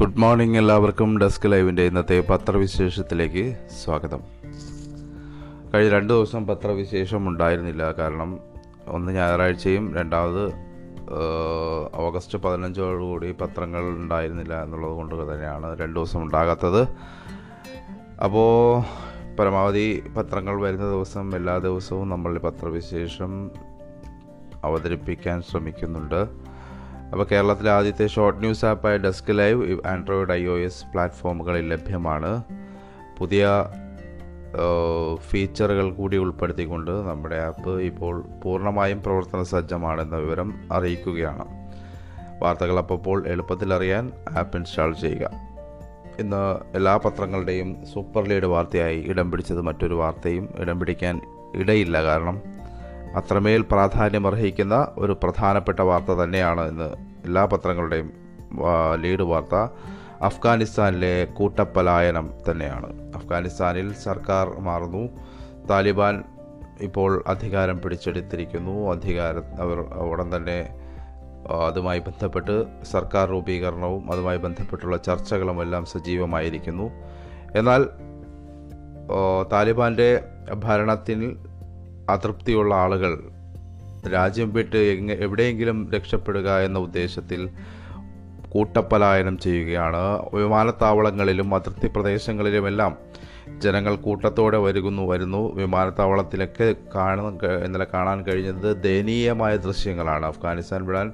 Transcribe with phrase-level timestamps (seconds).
[0.00, 4.20] Good morning എല്ലാവർക്കും ഡെസ്ക് ലൈവിന്റെ ഇന്നത്തെ പത്രവിശേഷത്തിലേക്ക് സ്വാഗതം.
[5.74, 7.92] കഴിഞ്ഞ രണ്ട് ദിവസം പത്രവിശേഷം ഉണ്ടായിരുന്നില്ല.
[7.92, 8.40] കാരണം
[8.88, 10.52] ഒന്ന് ഞായറാഴ്ചയും രണ്ടാമത്
[11.94, 16.82] ഓഗസ്റ്റ് പതിനഞ്ചോടുകൂടി പത്രങ്ങൾ ഉണ്ടായിരുന്നില്ല എന്നുള്ളത് കൊണ്ട് തന്നെയാണ് രണ്ട് ദിവസം ഉണ്ടാകാത്തത്.
[18.24, 18.80] അപ്പോൾ
[19.36, 23.50] പരമാവധി പത്രങ്ങൾ വരുന്ന ദിവസം എല്ലാ ദിവസവും നമ്മൾ പത്രവിശേഷം
[24.64, 26.49] അവതരിപ്പിക്കാൻ ശ്രമിക്കുന്നുണ്ട്.
[27.12, 32.42] അപ്പോൾ കേരളത്തിലെ ആദ്യത്തെ short news ആപ്പായ desk live android I O S പ്ലാറ്റ്ഫോമുകളിൽ ലഭ്യമാണ്.
[33.18, 33.46] പുതിയ
[35.28, 41.46] ഫീച്ചറുകൾ കൂടി ഉൾപ്പെടുത്തിക്കൊണ്ട് നമ്മുടെ ആപ്പ് ഇപ്പോൾ പൂർണമായും പ്രവർത്തന സജ്ജമാണെന്ന വിവരം അറിയിക്കുകയാണ്.
[42.42, 45.30] വാർത്തകൾ അപ്പോൾ എളുപ്പത്തിൽ അറിയാൻ ആപ്പ് ഇൻസ്റ്റാൾ ചെയ്യുക.
[46.18, 51.20] ഇന്ന് എല്ലാ പത്രങ്ങളുടെയും സൂപ്പർ ലീഡ് വാർത്തയായി ഇടം പിടിച്ചത് മറ്റൊരു വാർത്തയും ഇടം പിടിക്കാൻ
[51.54, 52.02] ഇടയില്ല.
[52.02, 52.38] കാരണം
[53.16, 58.12] അത്രമേൽ പ്രാധാന്യം അർഹിക്കുന്ന ഒരു പ്രധാനപ്പെട്ട വാർത്ത തന്നെയാണ് ഇന്ന് എല്ലാ പത്രങ്ങളുടെയും
[58.94, 59.54] ലീഡ് വാർത്ത.
[60.22, 63.12] അഫ്ഗാനിസ്ഥാനിലെ കൂട്ടപ്പലായനം തന്നെയാണ്.
[63.14, 65.08] അഫ്ഗാനിസ്ഥാനിൽ സർക്കാർ മാറുന്നു.
[65.70, 66.24] താലിബാൻ
[66.80, 68.90] ഇപ്പോൾ അധികാരം പിടിച്ചെടുത്തിരിക്കുന്നു.
[68.90, 69.78] അധികാര അവർ
[70.10, 70.58] ഉടൻ തന്നെ
[71.66, 76.90] അതുമായി ബന്ധപ്പെട്ട് സർക്കാർ രൂപീകരണവും അതുമായി ബന്ധപ്പെട്ടുള്ള ചർച്ചകളും എല്ലാം സജീവമായിരിക്കുന്നു.
[77.54, 77.86] എന്നാൽ
[79.52, 80.20] താലിബാന്റെ
[80.64, 81.38] ഭരണത്തിൽ
[82.10, 83.20] അതൃപ്തിയുള്ള ആളുകൾ
[84.14, 87.48] രാജ്യം വിട്ട് എങ്ങ എവിടെയെങ്കിലും രക്ഷപ്പെടുക എന്ന ഉദ്ദേശത്തിൽ
[88.48, 89.96] കൂട്ടപ്പലായനം ചെയ്യുകയാണ്.
[90.34, 92.96] വിമാനത്താവളങ്ങളിലും അതിർത്തി പ്രദേശങ്ങളിലുമെല്ലാം
[93.58, 95.54] ജനങ്ങൾ കൂട്ടത്തോടെ വരുന്നു വരുന്നു.
[95.54, 100.26] വിമാനത്താവളത്തിലൊക്കെ കാണുന്ന ഇന്നലെ കാണാൻ കഴിഞ്ഞത് ദയനീയമായ ദൃശ്യങ്ങളാണ്.
[100.26, 101.12] അഫ്ഗാനിസ്ഥാൻ വിടാൻ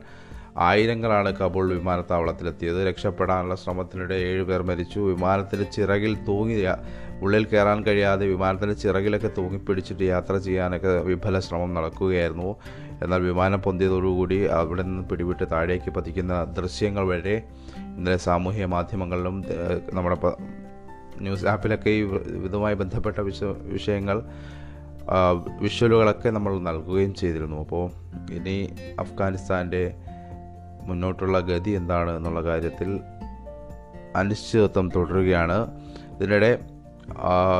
[0.56, 2.86] ആയിരങ്ങളാണ് കബൂൾ വിമാനത്താവളത്തിലെത്തിയത്.
[2.88, 5.00] രക്ഷപ്പെടാനുള്ള ശ്രമത്തിനിടെ ഏഴുപേർ മരിച്ചു.
[5.00, 6.64] വിമാനത്തിന്റെ ചിറകിൽ തൂങ്ങി
[7.20, 12.56] ഉള്ളിൽ കയറാൻ കഴിയാതെ വിമാനത്തിന്റെ ചിറകിലൊക്കെ തൂങ്ങിപ്പിടിച്ചിട്ട് യാത്ര ചെയ്യാനൊക്കെ വിഫല ശ്രമം നടക്കുകയായിരുന്നു.
[13.02, 17.42] എന്നാൽ വിമാനം പൊന്തിയതോടുകൂടി അവിടെ നിന്ന് പിടിവിട്ട് താഴേക്ക് പതിക്കുന്ന ദൃശ്യങ്ങൾ വരെ
[17.96, 19.44] ഇന്നലെ സാമൂഹ്യ മാധ്യമങ്ങളിലും
[19.92, 20.16] നമ്മുടെ
[21.20, 22.02] ന്യൂസ് ആപ്പിലൊക്കെ ഈ
[22.44, 24.22] ഇതുമായി ബന്ധപ്പെട്ട വിഷ വിഷയങ്ങൾ
[25.60, 27.56] വിഷ്വലുകളൊക്കെ നമ്മൾ നൽകുകയും ചെയ്തിരുന്നു.
[27.60, 27.90] അപ്പോൾ
[28.32, 28.68] ഇനി
[29.00, 29.94] അഫ്ഗാനിസ്ഥാന്റെ
[30.86, 33.00] മുന്നോട്ടുള്ള ഗതി എന്താണ് എന്നുള്ള കാര്യത്തിൽ
[34.16, 35.58] അനിശ്ചിതത്വം തുടരുകയാണ്.
[36.16, 36.58] ഇതിനിടെ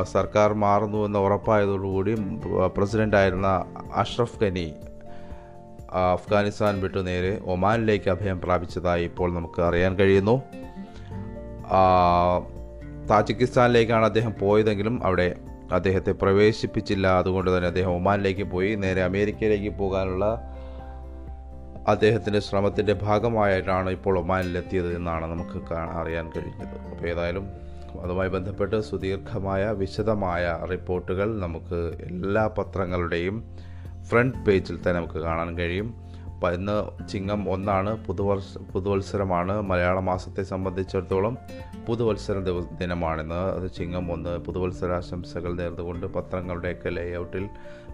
[0.03, 2.15] സർക്കാർ മാറുന്നു എന്ന് ഉറപ്പായതോടുകൂടി
[2.77, 3.65] പ്രസിഡന്റായിരുന്ന
[3.95, 4.73] അഷ്റഫ് ഖനി
[5.91, 10.41] അഫ്ഗാനിസ്ഥാൻ വിട്ടു നേരെ ഒമാനിലേക്ക് അഭയം പ്രാപിച്ചതായി ഇപ്പോൾ നമുക്ക് അറിയാൻ കഴിയുന്നു.
[13.09, 15.35] താജിക്കിസ്ഥാനിലേക്കാണ് അദ്ദേഹം പോയതെങ്കിലും അവിടെ
[15.71, 17.07] അദ്ദേഹത്തെ പ്രവേശിപ്പിച്ചില്ല.
[17.07, 18.75] അതുകൊണ്ട് തന്നെ അദ്ദേഹം ഒമാനിലേക്ക് പോയി.
[18.75, 20.25] നേരെ അമേരിക്കയിലേക്ക് പോകാനുള്ള
[21.87, 26.91] അദ്ദേഹത്തിന്റെ ശ്രമത്തിന്റെ ഭാഗമായിട്ടാണ് ഇപ്പോൾ ഒമാനിലെത്തിയത് എന്നാണ് നമുക്ക് അറിയാൻ കഴിഞ്ഞത്.
[26.91, 27.47] അപ്പോൾ ഏതായാലും
[28.01, 33.55] അതുമായി ബന്ധപ്പെട്ട് സുദീർഘമായ വിശദമായ റിപ്പോർട്ടുകൾ നമുക്ക് എല്ലാ പത്രങ്ങളുടെയും
[34.03, 35.95] ഫ്രണ്ട് പേജിൽ തന്നെ നമുക്ക് കാണാൻ കഴിയും.
[36.25, 39.61] അപ്പം ഇന്ന് ചിങ്ങം ഒന്നാണ് പുതുവർഷ പുതുവത്സരമാണ്.
[39.61, 41.37] മലയാള മാസത്തെ സംബന്ധിച്ചിടത്തോളം
[41.87, 43.35] പുതുവത്സര ദിവ ദിനമാണിന്ന്.
[43.35, 47.49] അത് ചിങ്ങം ഒന്ന് പുതുവത്സരാശംസകൾ നേർന്നുകൊണ്ട് പത്രങ്ങളുടെയൊക്കെ ലേഔട്ടിൽ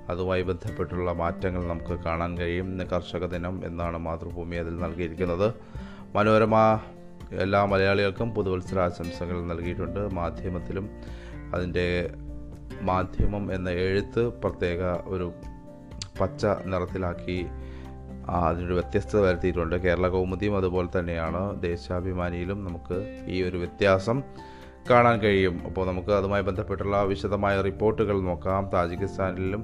[0.09, 2.79] അതുമായി ബന്ധപ്പെട്ടുള്ള മാറ്റങ്ങൾ നമുക്ക് കാണാൻ കഴിയും.
[2.79, 5.53] കർഷക ദിനം എന്നാണ് മാതൃഭൂമി അതിൽ നൽകിയിരിക്കുന്നത്.
[6.15, 6.79] മനോരമ
[7.31, 10.13] എല്ലാ മലയാളികൾക്കും പുതുവത്സരാശംസകൾ നൽകിയിട്ടുണ്ട്.
[10.13, 10.89] മാധ്യമത്തിലും
[11.55, 12.13] അതിന്റെ
[12.81, 15.33] മാധ്യമം എന്ന എഴുത്ത് പ്രത്യേക ഒരു
[16.19, 17.45] പച്ച നിറത്തിലാക്കി
[18.29, 19.75] അതിനൊരു വ്യത്യസ്തത വരുത്തിയിട്ടുണ്ട്.
[19.75, 21.61] കേരള കൗമുദിയും അതുപോലെ തന്നെയാണ്.
[21.61, 24.23] ദേശാഭിമാനിയിലും നമുക്ക് ഈ ഒരു വ്യത്യാസം.
[24.89, 25.61] കാണാൻ കഴിയും.
[25.66, 28.69] അപ്പോൾ നമുക്ക് അതുമായി ബന്ധപ്പെട്ടുള്ള വിശദമായ റിപ്പോർട്ടുകൾ നോക്കാം.
[28.73, 29.63] താജിക്കിസ്ഥാനിലും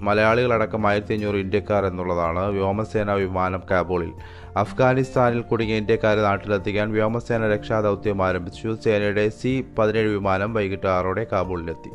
[0.00, 4.12] മലയാളികളടക്കം ആയിരത്തി അഞ്ഞൂറ് ഇന്ത്യക്കാർ എന്നുള്ളതാണ് വ്യോമസേന വിമാനം കാബൂളിൽ.
[4.56, 8.76] അഫ്ഗാനിസ്ഥാനിൽ കുടുങ്ങിയ ഇന്ത്യക്കാരെ നാട്ടിലെത്തിക്കാൻ വ്യോമസേന രക്ഷാ ദൗത്യം ആരംഭിച്ചു.
[8.84, 11.90] സേനയുടെ സി പതിനേഴ് വിമാനം വൈകിട്ട് ആറോടെ കാബൂളിലെത്തി.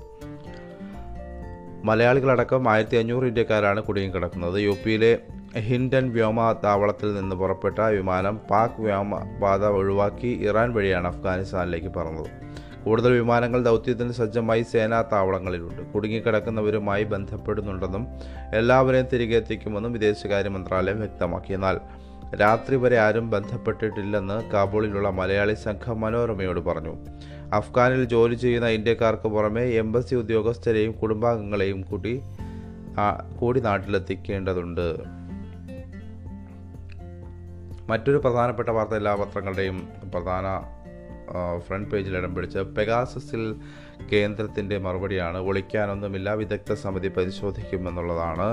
[1.84, 4.62] മലയാളികളടക്കം ആയിരത്തി അഞ്ഞൂറ് ഇന്ത്യക്കാരാണ് കുടുങ്ങിക്കിടക്കുന്നത്.
[4.62, 5.20] യു പിയിലെ
[5.58, 12.28] ഹിൻഡൻ വ്യോമതാവളത്തിൽ നിന്ന് പുറപ്പെട്ട വിമാനം പാക് വ്യോമപാത ഒഴിവാക്കി ഇറാൻ വഴിയാണ് അഫ്ഗാനിസ്ഥാനിലേക്ക് പറന്നത്.
[12.84, 18.08] കൂടുതൽ വിമാനങ്ങൾ ദൗത്യത്തിന് സജ്ജമായി സേനാ താവളങ്ങളിലുണ്ട് കുടുങ്ങിക്കിടക്കുന്നവരുമായി ബന്ധപ്പെടുന്നുണ്ടെന്നും
[18.54, 21.54] എല്ലാവരെയും തിരികെ എത്തിക്കുമെന്നും വിദേശകാര്യ മന്ത്രാലയം വ്യക്തമാക്കി.
[21.54, 21.80] എന്നാൽ
[22.36, 26.96] രാത്രി വരെ ആരും ബന്ധപ്പെട്ടിട്ടില്ലെന്ന് കാബൂളിലുള്ള മലയാളി സംഘം മനോരമയോട് പറഞ്ഞു.
[27.54, 32.22] അഫ്ഗാനിൽ ജോലി ചെയ്യുന്ന ഇന്ത്യക്കാർക്ക് പുറമെ എംബസി ഉദ്യോഗസ്ഥരെയും കുടുംബാംഗങ്ങളെയും കൂടി
[33.40, 35.19] കൂടി നാട്ടിലെത്തിക്കേണ്ടതുണ്ട്.
[37.90, 39.78] മറ്റൊരു പ്രധാനപ്പെട്ട വാർത്ത എല്ലാ പത്രങ്ങളുടെയും
[40.14, 40.46] പ്രധാന
[41.68, 43.56] ഫ്രണ്ട് പേജിൽ ഇടം പിടിച്ച് പെഗാസസിൽ
[44.12, 45.38] കേന്ദ്രത്തിന്റെ മറുപടിയാണ്.
[45.38, 48.50] ഒളിക്കാനൊന്നുമില്ല വിദഗ്ധ സമിതി പരിശോധിക്കുമെന്നുള്ളതാണ്.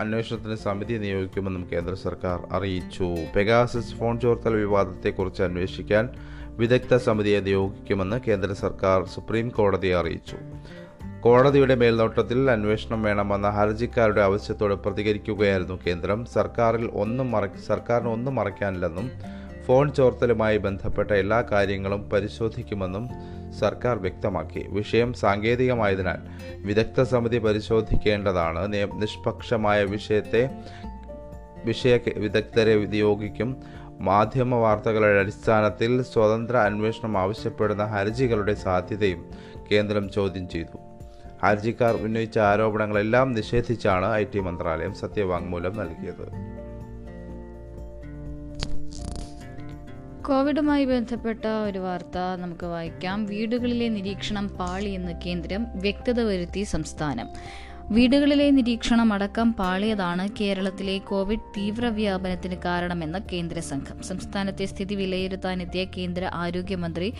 [0.00, 3.08] അന്വേഷണത്തിന് സമിതി നിയോഗിക്കുമെന്നും കേന്ദ്ര സർക്കാർ അറിയിച്ചു.
[3.36, 6.08] പെഗാസസ് ഫോൺ ചോർത്തൽ വിവാദത്തെക്കുറിച്ച് അന്വേഷിക്കാൻ
[6.60, 10.36] വിദഗ്ധ സമിതിയെ നിയോഗിക്കുമെന്ന് കേന്ദ്ര സർക്കാർ സുപ്രീം കോടതിയെ അറിയിച്ചു.
[11.22, 16.24] കോടതിയുടെ മേൽനോട്ടത്തിൽ അന്വേഷണം വേണമെന്ന ഹർജിക്കാരുടെ ആവശ്യത്തോട് പ്രതികരിക്കുകയായിരുന്നു കേന്ദ്രം.
[16.24, 19.10] സർക്കാരിൽ ഒന്നും മറ സർക്കാരിന് ഒന്നും മറയ്ക്കാനില്ലെന്നും
[19.66, 23.08] ഫോൺ ചോർത്തലുമായി ബന്ധപ്പെട്ട എല്ലാ കാര്യങ്ങളും പരിശോധിക്കുമെന്നും
[23.60, 24.66] സർക്കാർ വ്യക്തമാക്കി.
[24.68, 26.18] വിഷയം സാങ്കേതികമായതിനാൽ
[26.66, 28.72] വിദഗ്ധ സമിതി പരിശോധിക്കേണ്ടതാണ്.
[28.72, 30.50] നിഷ്പക്ഷമായ വിഷയത്തെ
[31.64, 33.56] വിഷയ വിദഗ്ധരെ നിയോഗിക്കും
[34.00, 39.24] മാധ്യമ വാർത്തകളുടെ അടിസ്ഥാനത്തിൽ സ്വതന്ത്ര അന്വേഷണം ആവശ്യപ്പെടുന്ന ഹർജികളുടെ സാധ്യതയും
[39.72, 40.91] കേന്ദ്രം ചോദ്യം ചെയ്തു.
[41.44, 46.26] ഹർജിക്കാർ ഉന്നയിച്ച ആരോപണങ്ങളെല്ലാം നിഷേധിച്ചാണ് ഐ ടി മന്ത്രാലയം സത്യവാങ്മൂലം നൽകിയത്.
[50.24, 53.26] കോവിഡുമായി ബന്ധപ്പെട്ട ഒരു വാർത്ത നമുക്ക് വായിക്കാം.
[53.26, 57.28] വീടുകളിലെ നിരീക്ഷണം പാളിയെന്ന് കേന്ദ്രം വ്യക്തത വരുത്തി സംസ്ഥാനം.
[57.90, 67.14] വീടുകളിലെ നിരീക്ഷണം അടക്കം പാളിയതാണ് കേരളത്തിലെ കോവിഡ് തീവ്രവ്യാപനത്തിന് കാരണമെന്ന് കേന്ദ്ര സംഘം സംസ്ഥാനത്തെ സ്ഥിതി വിലയിരുത്താനെത്തിയ കേന്ദ്ര ആരോഗ്യമന്ത്രി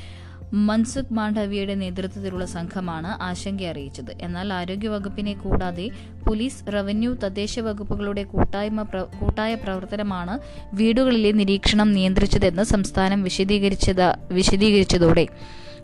[0.53, 5.87] മൻസുഖ് മാണ്ഡവിയുടെ നേതൃത്വത്തിലുള്ള സംഘമാണ് ആശങ്ക അറിയിച്ചത് എന്നാൽ ആരോഗ്യവകുപ്പിനെ കൂടാതെ
[6.27, 8.83] പോലീസ് റവന്യൂ തദ്ദേശ വകുപ്പുകളുടെ കൂട്ടായ്മ
[9.21, 10.35] കൂട്ടായ പ്രവർത്തനമാണ്
[10.75, 14.03] വീടുകളിലെ നിരീക്ഷണം നിയന്ത്രിച്ചതെന്ന് സംസ്ഥാനം വിശദീകരിച്ചത
[14.33, 15.27] വിശദീകരിച്ചതോടെ.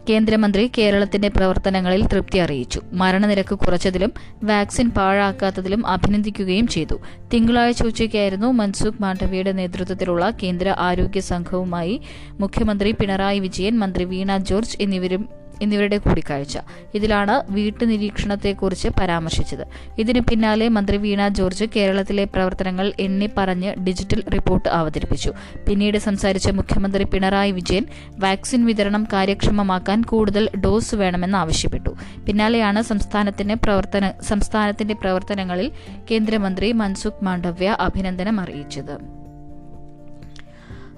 [0.08, 2.80] കേന്ദ്രമന്ത്രി കേരളത്തിന്റെ പ്രവർത്തനങ്ങളിൽ തൃപ്തി അറിയിച്ചു.
[2.92, 4.12] മരണനിരക്ക് കുറച്ചതിലും
[4.44, 6.96] വാക്സിൻ പാഴാക്കാത്തതിലും അഭിനന്ദിക്കുകയും ചെയ്തു.
[7.34, 12.00] തിങ്കളാഴ്ച ഉച്ചയ്ക്കായിരുന്നു മൻസുഖ് മാണ്ഡവിയുടെ നേതൃത്വത്തിലുള്ള കേന്ദ്ര ആരോഗ്യ സംഘവുമായി
[12.40, 15.28] മുഖ്യമന്ത്രി പിണറായി വിജയൻ മന്ത്രി വീണ ജോർജ് എന്നിവരും
[15.62, 16.58] എന്നിവരുടെ കൂടിക്കാഴ്ച.
[16.94, 19.64] ഇതിലാണ് വീട്ടുനിരീക്ഷണത്തെക്കുറിച്ച് പരാമർശിച്ചത്.
[19.98, 25.32] ഇതിന് പിന്നാലെ മന്ത്രി വീണ ജോർജ് കേരളത്തിലെ പ്രവർത്തനങ്ങൾ എണ്ണി പറഞ്ഞ് ഡിജിറ്റൽ റിപ്പോർട്ട് അവതരിപ്പിച്ചു.
[25.68, 27.86] പിന്നീട് സംസാരിച്ച മുഖ്യമന്ത്രി പിണറായി വിജയൻ
[28.18, 31.90] വാക്സിൻ വിതരണം കാര്യക്ഷമമാക്കാൻ കൂടുതൽ ഡോസ് വേണമെന്ന് ആവശ്യപ്പെട്ടു.
[32.26, 35.72] പിന്നാലെയാണ് സംസ്ഥാനത്തിന് പ്രവർത്തന സംസ്ഥാനത്തിന്റെ പ്രവർത്തനങ്ങളിൽ
[36.10, 39.27] കേന്ദ്രമന്ത്രി മൻസുഖ് മാണ്ഡവ്യ അഭിനന്ദനം അറിയിച്ചത്.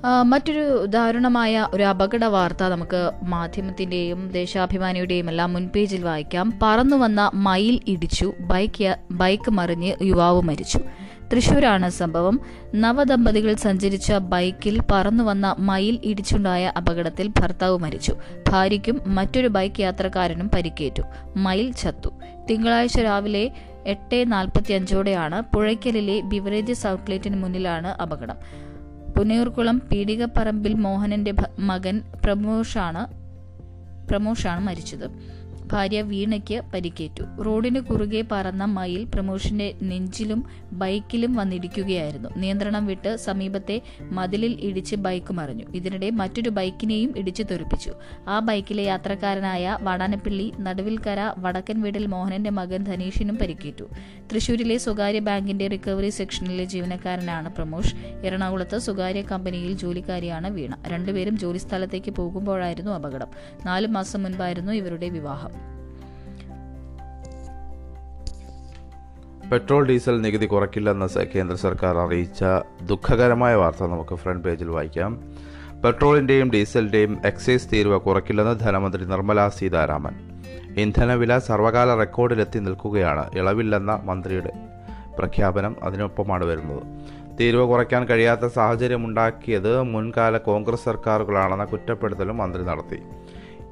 [0.05, 6.59] മറ്റൊരു ദാരുണമായ ഒരു അപകട വാർത്ത നമുക്ക് മാധ്യമത്തിന്റെയും ദേശാഭിമാനിയുടെയും എല്ലാം മുൻപേജിൽ വായിക്കാം.
[6.63, 10.81] പറന്നു വന്ന മയിൽ ഇടിച്ചു ബൈക്ക് ബൈക്ക് മറിഞ്ഞ് യുവാവ് മരിച്ചു.
[11.33, 12.41] തൃശൂരാണ് സംഭവം.
[12.75, 18.17] നവദമ്പതികൾ സഞ്ചരിച്ച ബൈക്കിൽ പറന്നു വന്ന മയിൽ ഇടിച്ചുണ്ടായ അപകടത്തിൽ ഭർത്താവ് മരിച്ചു.
[18.49, 21.03] ഭാര്യയ്ക്കും മറ്റൊരു ബൈക്ക് യാത്രക്കാരനും പരിക്കേറ്റു.
[21.37, 22.11] മയിൽ ചത്തു.
[22.51, 23.51] തിങ്കളാഴ്ച രാവിലെ
[23.87, 28.70] എട്ട് നാൽപ്പത്തി അഞ്ചോടെയാണ് പുഴയ്ക്കലിലെ ബിവറേജസ് ഔട്ട്ലെറ്റിന് മുന്നിലാണ് അപകടം.
[29.17, 33.07] പുന്നയൂർക്കുളം പീടികപ്പറമ്പിൽ മോഹനന്റെ മകൻ പ്രമോഷാണ്
[34.09, 35.07] പ്രമോഷാണ് മരിച്ചത്.
[35.73, 37.43] ഭാര്യ വീണയ്ക്ക് പരിക്കേറ്റു.
[37.43, 42.29] റോഡിന് കുറുകെ പറന്ന മയിൽ പ്രമോഷിന്റെ നെഞ്ചിലും ബൈക്കിലും വന്നിടിക്കുകയായിരുന്നു.
[42.37, 45.65] നിയന്ത്രണം വിട്ട് സമീപത്തെ മതിലിൽ ഇടിച്ച് ബൈക്ക് മറിഞ്ഞു.
[45.75, 47.93] ഇതിനിടെ മറ്റൊരു ബൈക്കിനെയും ഇടിച്ചു തെറിപ്പിച്ചു.
[48.29, 53.85] ആ ബൈക്കിലെ യാത്രക്കാരനായ വടാനപ്പിള്ളി നടുവിൽക്കര വടക്കൻ വീട്ടിൽ മോഹനന്റെ മകൻ ധനീഷിനും പരിക്കേറ്റു.
[54.33, 57.95] തൃശൂരിലെ സ്വകാര്യ ബാങ്കിന്റെ റിക്കവറി സെക്ഷനിലെ ജീവനക്കാരനാണ് പ്രമോഷ്.
[58.25, 60.79] എറണാകുളത്ത് സ്വകാര്യ കമ്പനിയിൽ ജോലിക്കാരിയാണ് വീണ.
[60.89, 63.27] രണ്ടുപേരും ജോലിസ്ഥലത്തേക്ക് പോകുമ്പോഴായിരുന്നു അപകടം.
[63.67, 65.51] നാലു മാസം മുൻപായിരുന്നു ഇവരുടെ വിവാഹം.
[69.51, 72.45] പെട്രോൾ ഡീസൽ നികുതി കുറയ്ക്കില്ലെന്ന് കേന്ദ്ര സർക്കാർ അറിയിച്ച
[72.83, 75.21] ദുഃഖകരമായ വാർത്ത നമുക്ക് ഫ്രണ്ട് പേജിൽ വായിക്കാം.
[75.85, 80.15] പെട്രോളിന്റെയും ഡീസലിന്റെയും എക്സൈസ് തീരുവ കുറയ്ക്കില്ലെന്ന് ധനമന്ത്രി നിർമ്മലാ സീതാരാമൻ.
[80.77, 83.31] ഇന്ധനവില സർവകാല റെക്കോർഡിലെത്തി നിൽക്കുകയാണ്.
[83.35, 84.53] ഇളവില്ലെന്ന മന്ത്രിയുടെ
[85.19, 86.83] പ്രഖ്യാപനം അതിനൊപ്പമാണ് വരുന്നത്.
[87.41, 92.99] തീരുവ കുറയ്ക്കാൻ കഴിയാത്ത സാഹചര്യമുണ്ടാക്കിയത് മുൻകാല കോൺഗ്രസ് സർക്കാരുകളാണെന്ന കുറ്റപ്പെടുത്തലും മന്ത്രി നടത്തി.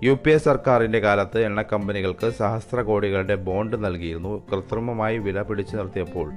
[0.03, 4.47] യു പി എ സർക്കാരിന്റെ കാലത്ത് എണ്ണ കമ്പനികൾക്ക് സഹസ്ര കോടികളുടെ ബോണ്ട് നൽകിയിരുന്നു.
[4.53, 6.33] കൃത്രിമമായി വില പിടിച്ചു നിർത്തിയപ്പോൾ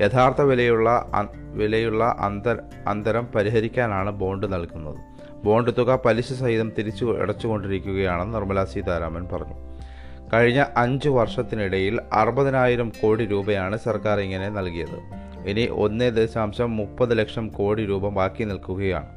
[0.00, 1.10] യഥാർത്ഥ വിലയുള്ള
[1.54, 2.56] വിലയുള്ള അന്തര
[2.88, 4.96] അന്തരം പരിഹരിക്കാനാണ് ബോണ്ട് നൽകുന്നത്.
[5.44, 9.54] ബോണ്ട് തുക പലിശ സഹിതം തിരിച്ചു അടച്ചുകൊണ്ടിരിക്കുകയാണെന്ന് നിർമ്മലാ സീതാരാമൻ പറഞ്ഞു.
[10.32, 14.98] കഴിഞ്ഞ അഞ്ച് വർഷത്തിനിടയിൽ അറുപതിനായിരം കോടി രൂപയാണ് സർക്കാർ ഇങ്ങനെ നൽകിയത്.
[15.48, 19.15] ഇനി ഒന്ന് ദശാംശം മുപ്പത് ലക്ഷം കോടി രൂപ ബാക്കി നിൽക്കുകയാണ്.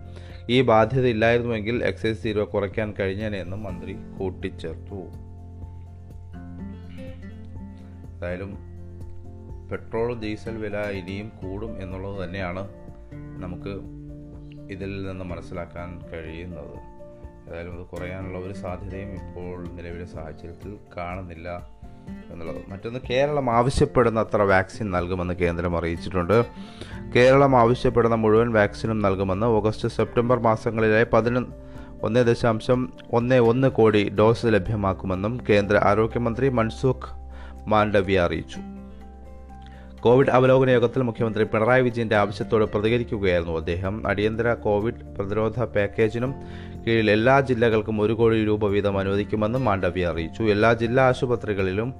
[0.49, 5.01] ഈ ബാധ്യത ഇല്ലായിരുന്നുവെങ്കിൽ എക്സൈസ് തീരുവ കുറയ്ക്കാൻ കഴിഞ്ഞേനെന്നും മന്ത്രി കൂട്ടിച്ചേർത്തു.
[8.13, 8.57] എന്തായാലും
[9.71, 12.69] പെട്രോൾ ഡീസൽ വില ഇനിയും കൂടും എന്നുള്ളത് തന്നെയാണ്
[13.43, 13.73] നമുക്ക്
[14.73, 16.75] ഇതിൽ നിന്ന് മനസ്സിലാക്കാൻ കഴിയുന്നത്.
[17.49, 21.78] ഏതായാലും അത് കുറയാനുള്ള ഒരു സാധ്യതയും ഇപ്പോൾ നിലവിലെ സാഹചര്യത്തിൽ കാണുന്നില്ല.
[22.31, 22.57] എന്നുള്ളത്.
[22.67, 26.45] മറ്റൊന്ന് കേരളം ആവശ്യപ്പെടുന്ന അത്ര വാക്സിൻ നൽകുമെന്ന് കേന്ദ്രം അറിയിച്ചിട്ടുണ്ട്.
[27.15, 31.69] കേരളം ആവശ്യപ്പെടുന്ന മുഴുവൻ വാക്സിനും നൽകുമെന്ന് ഓഗസ്റ്റ് സെപ്റ്റംബർ മാസങ്ങളിലായി പതിനൊന്ന്
[32.03, 37.19] ഒന്ന് ദശാംശം ഒന്ന് ഒന്ന് കോടി ഡോസ് ലഭ്യമാക്കുമെന്നും കേന്ദ്ര ആരോഗ്യമന്ത്രി മൻസുഖ്
[37.67, 38.59] മാണ്ഡവ്യ അറിയിച്ചു.
[39.99, 44.07] കോവിഡ് അവലോകന യോഗത്തിൽ മുഖ്യമന്ത്രി പിണറായി വിജയന്റെ ആവശ്യത്തോട് പ്രതികരിക്കുകയായിരുന്നു അദ്ദേഹം.
[44.07, 46.35] അടിയന്തര കോവിഡ് പ്രതിരോധ പാക്കേജിനും
[46.87, 50.43] കീഴിൽ എല്ലാ ജില്ലകൾക്കും ഒരു കോടി രൂപ വീതം അനുവദിക്കുമെന്നും മാണ്ഡവ്യ അറിയിച്ചു.
[50.43, 51.93] എല്ലാ ജില്ലാ ആശുപത്രികളിലും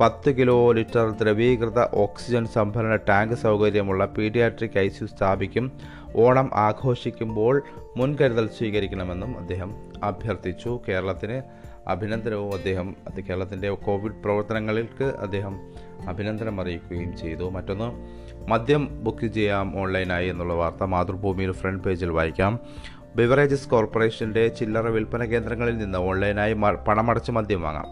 [0.00, 5.72] പത്ത് കിലോ ലിറ്റർ ദ്രവീകൃത ഓക്സിജൻ സംഭരണ ടാങ്ക് സൗകര്യമുള്ള പീഡിയാട്രിക് ഐ സ്ഥാപിക്കും.
[6.16, 7.62] ഓണം ആഘോഷിക്കുമ്പോൾ
[7.96, 10.80] മുൻകരുതൽ സ്വീകരിക്കണമെന്നും അദ്ദേഹം അഭ്യർത്ഥിച്ചു.
[10.88, 11.42] കേരളത്തിന്
[11.88, 12.96] അഭിനന്ദനവും അദ്ദേഹം
[13.28, 15.56] കേരളത്തിന്റെ കോവിഡ് പ്രവർത്തനങ്ങൾക്ക് അദ്ദേഹം
[16.08, 17.50] അഭിനന്ദനം അറിയിക്കുകയും ചെയ്തു.
[17.50, 17.88] മറ്റൊന്ന്
[18.50, 20.82] മദ്യം ബുക്ക് ചെയ്യാം ഓൺലൈനായി എന്നുള്ള വാർത്ത.
[20.84, 22.60] മാതൃഭൂമിയിൽ ഫ്രണ്ട് പേജിൽ വായിക്കാം.
[23.16, 26.52] ബിവറേജസ് കോർപ്പറേഷന്റെ ചില്ലറ വിൽപ്പന കേന്ദ്രങ്ങളിൽ നിന്ന് ഓൺലൈനായി
[26.88, 27.86] പണമടച്ച് മദ്യം വാങ്ങാം.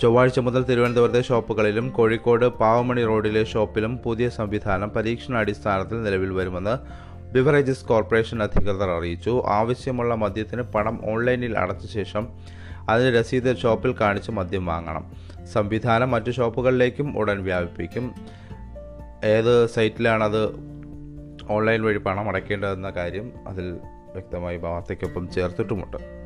[0.00, 6.76] ചൊവ്വാഴ്ച മുതൽ തിരുവനന്തപുരത്തെ ഷോപ്പുകളിലും കോഴിക്കോട് പാവമണി റോഡിലെ ഷോപ്പിലും പുതിയ സംവിധാനം പരീക്ഷണാടിസ്ഥാനത്തിൽ നിലവിൽ വരുമെന്ന്
[7.32, 9.42] ബിവറേജസ് കോർപ്പറേഷൻ അധികൃതർ അറിയിച്ചു.
[9.46, 12.28] ആവശ്യമുള്ള മദ്യത്തിന് പണം ഓൺലൈനിൽ അടച്ച ശേഷം
[12.88, 15.12] അതിന് രസീത് ഷോപ്പിൽ കാണിച്ച് മദ്യം വാങ്ങണം.
[15.52, 18.14] സംവിധാനം മറ്റു ഷോപ്പുകളിലേക്കും ഉടൻ വ്യാപിപ്പിക്കും.
[19.24, 20.73] ഏത് സൈറ്റിലാണത്
[21.50, 23.72] ഓൺലൈൻ വഴി പണം അടയ്ക്കേണ്ടതെന്ന കാര്യം അതിൽ
[24.12, 26.24] വ്യക്തമായി വാർത്തയ്ക്കൊപ്പം ചേർത്തിട്ടുമുണ്ട്.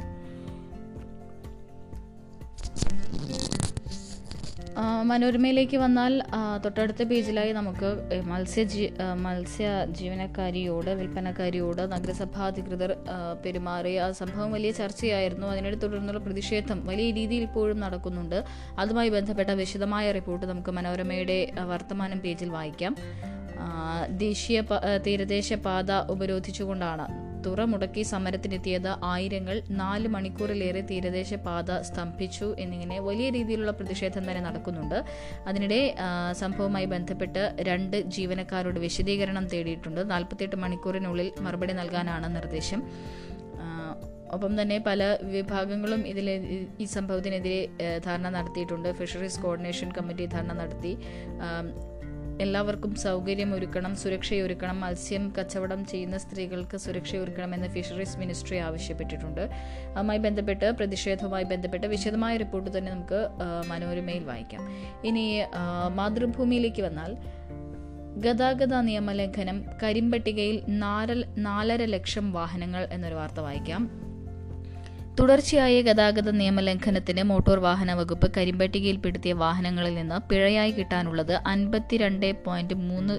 [5.03, 6.23] മനോരമയിലേക്ക് വന്നാൽ
[6.65, 12.97] തൊട്ടടുത്ത പേജിലായി നമുക്ക് മത്സ്യ ജീ- മത്സ്യ ജീവനക്കാരിയോട് വിൽപ്പനക്കാരിയോട് നഗരസഭാ അധികൃതർ
[13.45, 15.47] പെരുമാറിയ സംഭവം വലിയ ചർച്ചയായിരുന്നു.
[15.47, 18.45] അതിനെ തുടർന്നുള്ള പ്രതിഷേധം വലിയ രീതിയിൽ ഇപ്പോഴും നടക്കുന്നുണ്ട്.
[18.79, 22.97] അതുമായി ബന്ധപ്പെട്ട വിശദമായ റിപ്പോർട്ട് നമുക്ക് മനോരമയുടെ വർത്തമാനം പേജിൽ വായിക്കാം.
[24.25, 24.59] ദേശീയ
[25.07, 27.07] തീരദേശ പാത ഉപരോധിച്ചുകൊണ്ടാണ്.
[27.47, 34.99] തുറ മുടക്കി സമരത്തിനെത്തിയത് ആയിരങ്ങൾ നാല് മണിക്കൂറിലേറെ തീരദേശ പാത സ്തംഭിച്ചു എന്നിങ്ങനെ വലിയ രീതിയിലുള്ള പ്രതിഷേധം തന്നെ നടക്കുന്നുണ്ട്.
[35.47, 35.81] അതിനിടെ
[36.33, 40.11] സംഭവവുമായി ബന്ധപ്പെട്ട് രണ്ട് ജീവനക്കാരോട് വിശദീകരണം തേടിയിട്ടുണ്ട്.
[40.11, 42.83] നാൽപ്പത്തിയെട്ട് മണിക്കൂറിനുള്ളിൽ മറുപടി നൽകാനാണ് നിർദ്ദേശം.
[44.35, 45.03] ഒപ്പം തന്നെ പല
[45.35, 46.27] വിഭാഗങ്ങളും ഇതിൽ
[46.81, 47.61] ഈ സംഭവത്തിനെതിരെ
[48.07, 48.89] ധാരണ നടത്തിയിട്ടുണ്ട്.
[48.99, 50.93] ഫിഷറീസ് കോർഡിനേഷൻ കമ്മിറ്റി ധാരണ നടത്തി.
[52.41, 59.51] എല്ലാവർക്കും സൗകര്യമൊരുക്കണം സുരക്ഷയൊരുക്കണം മത്സ്യം കച്ചവടം ചെയ്യുന്ന സ്ത്രീകൾക്ക് സുരക്ഷയൊരുക്കണം എന്ന് ഫിഷറീസ് മിനിസ്ട്രി ആവശ്യപ്പെട്ടിട്ടുണ്ട്.
[59.97, 63.29] അതുമായി ബന്ധപ്പെട്ട് പ്രതിഷേധവുമായി ബന്ധപ്പെട്ട് വിശദമായ റിപ്പോർട്ട് തന്നെ നമുക്ക്
[63.67, 64.63] മനോരമയിൽ വായിക്കാം.
[65.05, 65.43] ഇനി
[65.89, 67.17] മാതൃഭൂമിയിലേക്ക് വന്നാൽ
[68.21, 74.08] ഗതാഗത നിയമലംഘനം കരിമ്പട്ടികയിൽ നാല് നാലര ലക്ഷം വാഹനങ്ങൾ എന്നൊരു വാർത്ത വായിക്കാം.
[75.19, 83.17] തുടർച്ചയായ ഗതാഗത നിയമലംഘനത്തിന് മോട്ടോർ വാഹന വകുപ്പ് കരിമ്പട്ടികയിൽപ്പെടുത്തിയ വാഹനങ്ങളിൽ നിന്ന് പിഴയായി കിട്ടാനുള്ളത് അൻപത്തിരണ്ട് പോയിന്റ് മൂന്ന്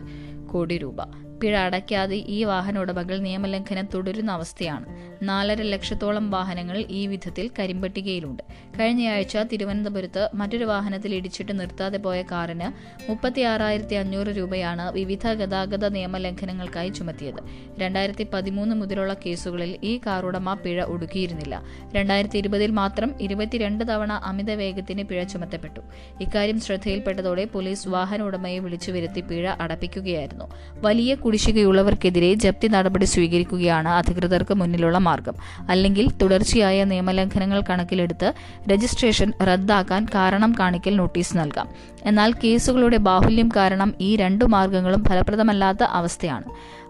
[0.52, 1.02] കോടി രൂപ.
[1.42, 4.86] പിഴ അടയ്ക്കാതെ ഈ വാഹന ഉടമകൾ നിയമലംഘനം തുടരുന്ന അവസ്ഥയാണ്.
[5.24, 8.44] നാലര ലക്ഷത്തോളം വാഹനങ്ങൾ ഈ വിധത്തിൽ കരിമ്പട്ടികയിലുണ്ട്.
[8.80, 12.72] കഴിഞ്ഞയാഴ്ച തിരുവനന്തപുരത്ത് മറ്റൊരു വാഹനത്തിൽ ഇടിച്ചിട്ട് നിർത്താതെ പോയ കാറിന്
[13.10, 17.36] മുപ്പത്തി ആറായിരത്തി അഞ്ഞൂറ് രൂപയാണ് വിവിധ ഗതാഗത നിയമലംഘനങ്ങൾക്കായി ചുമത്തിയത്.
[17.80, 21.64] രണ്ടായിരത്തി പതിമൂന്ന് മുതലുള്ള കേസുകളിൽ ഈ കാറുടമ പിഴ ഒടുക്കിയിരുന്നില്ല.
[21.94, 25.80] രണ്ടായിരത്തി ഇരുപതിൽ മാത്രം ഇരുപത്തിരണ്ട് തവണ അമിത വേഗത്തിന് പിഴ ചുമത്തപ്പെട്ടു.
[26.22, 30.46] ഇക്കാര്യം ശ്രദ്ധയിൽപ്പെട്ടതോടെ പോലീസ് വാഹന ഉടമയെ വിളിച്ചു വരുത്തി പിഴ അടപ്പിക്കുകയായിരുന്നു.
[30.76, 35.36] വലിയ കുടിശ്ശികയുള്ളവർക്കെതിരെ ജപ്തി നടപടി സ്വീകരിക്കുകയാണ് അധികൃതർക്ക് മുന്നിലുള്ള മാർഗം.
[35.74, 38.30] അല്ലെങ്കിൽ തുടർച്ചയായ നിയമലംഘനങ്ങൾ കണക്കിലെടുത്ത്
[38.72, 41.68] രജിസ്ട്രേഷൻ റദ്ദാക്കാൻ കാരണം കാണിക്കൽ നോട്ടീസ് നൽകാം.
[42.06, 46.44] എന്നാൽ കേസുകളുടെ ബാഹുല്യം കാരണം ഈ രണ്ടു മാർഗങ്ങളും ഫലപ്രദമല്ലാത്ത അവസ്ഥയാണ്.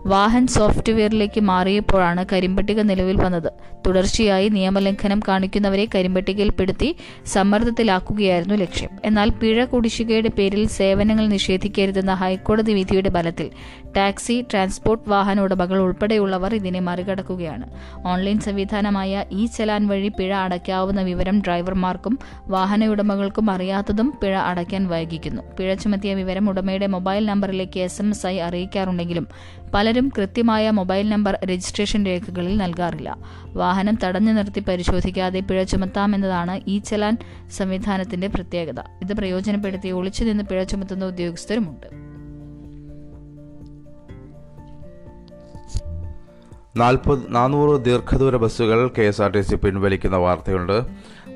[0.05, 3.51] വാഹൻ സോഫ്റ്റ്വെയറിലേക്ക് മാറിയപ്പോഴാണ് കരിമ്പട്ടിക നിലവിൽ വന്നത്.
[3.87, 8.89] തുടർച്ചയായി നിയമലംഘനം കാണിക്കുന്നവരെ കരിമ്പട്ടികയിൽപ്പെടുത്തി സമ്മർദ്ദത്തിലാക്കുകയായിരുന്നു ലക്ഷ്യം.
[9.05, 13.49] എന്നാൽ പിഴ കുടിശ്ശികയുടെ പേരിൽ സേവനങ്ങൾ നിഷേധിക്കരുതെന്ന ഹൈക്കോടതി വിധിയുടെ ബലത്തിൽ
[13.97, 17.69] ടാക്സി ട്രാൻസ്പോർട്ട് വാഹന ഉടമകൾ ഉൾപ്പെടെയുള്ളവർ ഇതിനെ മറികടക്കുകയാണ്.
[18.07, 25.41] ഓൺലൈൻ സംവിധാനമായ ഈ ചലാൻ വഴി പിഴ അടയ്ക്കാവുന്ന വിവരം ഡ്രൈവർമാർക്കും വാഹന ഉടമകൾക്കും അറിയാത്തതും പിഴ അടയ്ക്കാൻ വൈകിക്കുന്നു
[25.59, 29.27] പിഴ ചുമത്തിയ വിവരം ഉടമയുടെ മൊബൈൽ നമ്പറിലേക്ക് എസ് എം എസ് ആയി അറിയിക്കാറുണ്ടെങ്കിലും
[29.73, 33.17] പലരും കൃത്യമായ മൊബൈൽ നമ്പർ രജിസ്ട്രേഷൻ രേഖകളിൽ നൽകാറില്ല.
[33.53, 37.17] വാഹനം തടഞ്ഞു നിർത്തി പരിശോധിക്കാതെ പിഴ ചുമത്താമെന്നതാണ് ഇ ചലാൻ
[37.49, 38.79] സംവിധാനത്തിന്റെ പ്രത്യേകത.
[38.79, 42.09] ഇത് പ്രയോജനപ്പെടുത്തി ഒളിച്ചു നിന്ന് പിഴ ചുമത്തുന്ന ഉദ്യോഗസ്ഥരുമുണ്ട്.
[46.79, 50.77] നാൽപ്പത് നാനൂറ് ദീർഘദൂര ബസ്സുകൾ K S R T C പിൻവലിക്കുന്ന വാർത്തയുണ്ട്.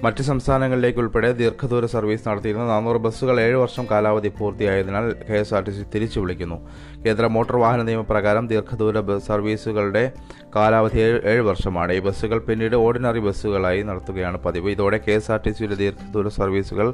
[0.03, 5.63] മറ്റ് സംസ്ഥാനങ്ങളിലേക്ക് ഉൾപ്പെടെ ദീർഘദൂര സർവീസ് നടത്തിയിരുന്ന നാനൂറ് ബസ്സുകൾ ഏഴ് വർഷം കാലാവധി പൂർത്തിയായതിനാൽ K S R
[5.63, 6.69] T C തിരിച്ചു വിളിക്കുന്നു.
[7.05, 10.11] കേന്ദ്ര മോട്ടോർ വാഹന നിയമപ്രകാരം ദീർഘദൂര ബസ് സർവീസുകളുടെ
[10.55, 11.93] കാലാവധി ഏഴ് വർഷമാണ്.
[11.93, 14.69] ഈ ബസ്സുകൾ പിന്നീട് ഓർഡിനറി ബസ്സുകളായി നടത്തുകയാണ് പതിവ്.
[14.69, 16.93] ഇതോടെ കെ എസ് ആർ ടി സിയുടെ ദീർഘദൂര സർവീസുകൾ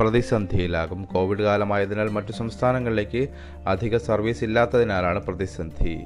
[0.00, 1.04] പ്രതിസന്ധിയിലാകും.
[1.04, 3.28] കോവിഡ് കാലമായതിനാൽ മറ്റു സംസ്ഥാനങ്ങളിലേക്ക്
[3.66, 6.00] അധിക സർവീസ് ഇല്ലാത്തതിനാലാണ് പ്രതിസന്ധി.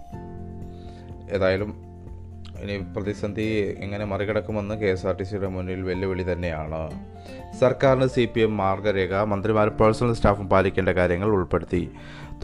[1.31, 1.86] ഏതായാലും
[2.63, 3.47] ഇനി പ്രതിസന്ധി
[3.85, 6.81] എങ്ങനെ മറികടക്കുമെന്ന് കെ എസ് ആർ ടി സിയുടെ മുന്നിൽ വെല്ലുവിളി തന്നെയാണ്.
[7.61, 11.83] സർക്കാരിന് സി പി എം മാർഗരേഖ മന്ത്രിമാർ പേഴ്സണൽ സ്റ്റാഫും പാലിക്കേണ്ട കാര്യങ്ങൾ ഉൾപ്പെടുത്തി.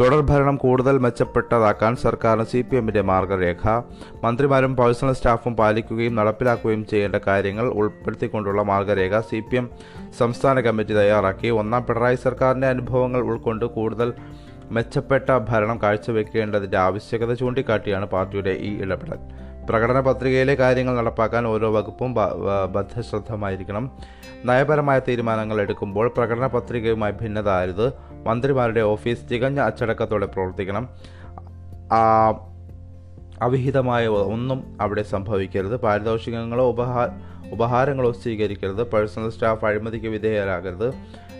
[0.00, 3.82] തുടർഭരണം കൂടുതൽ മെച്ചപ്പെട്ടതാക്കാൻ സർക്കാരിന് സി പി എമ്മിന്റെ മാർഗരേഖ
[4.24, 9.70] മന്ത്രിമാരും പേഴ്സണൽ സ്റ്റാഫും പാലിക്കുകയും നടപ്പിലാക്കുകയും ചെയ്യേണ്ട കാര്യങ്ങൾ ഉൾപ്പെടുത്തിക്കൊണ്ടുള്ള മാർഗരേഖ സി പി എം
[10.18, 11.48] സംസ്ഥാന കമ്മിറ്റി തയ്യാറാക്കി.
[11.48, 14.12] ഒന്നാം പിണറായി സർക്കാരിന്റെ അനുഭവങ്ങൾ ഉൾക്കൊണ്ട് കൂടുതൽ
[14.70, 19.20] മെച്ചപ്പെട്ട ഭരണം കാഴ്ചവെക്കേണ്ടതിന്റെ ആവശ്യകത ചൂണ്ടിക്കാട്ടിയാണ് പാർട്ടിയുടെ ഈ ഇടപെടൽ.
[19.68, 22.14] പ്രകടന പത്രികയിലെ കാര്യങ്ങൾ നടപ്പാക്കാൻ ഓരോ വകുപ്പും
[22.72, 23.90] ബദ്ധശ്രദ്ധമായിരിക്കണം.
[24.44, 27.92] നയപരമായ തീരുമാനങ്ങൾ എടുക്കുമ്പോൾ പ്രകടന പത്രികയുമായി ഭിന്നത അരുത്
[28.26, 30.88] മന്ത്രിമാരുടെ ഓഫീസ് തികഞ്ഞ അച്ചടക്കത്തോടെ പ്രവർത്തിക്കണം.
[33.42, 35.76] അവിഹിതമായ ഒന്നും അവിടെ സംഭവിക്കരുത്.
[35.76, 37.08] പാരിതോഷികങ്ങളോ ഉപഹാ
[37.52, 38.82] ഉപഹാരങ്ങളോ സ്വീകരിക്കരുത്.
[38.82, 40.88] Personal staff അഴിമതിക്ക് വിധേയരാകരുത്.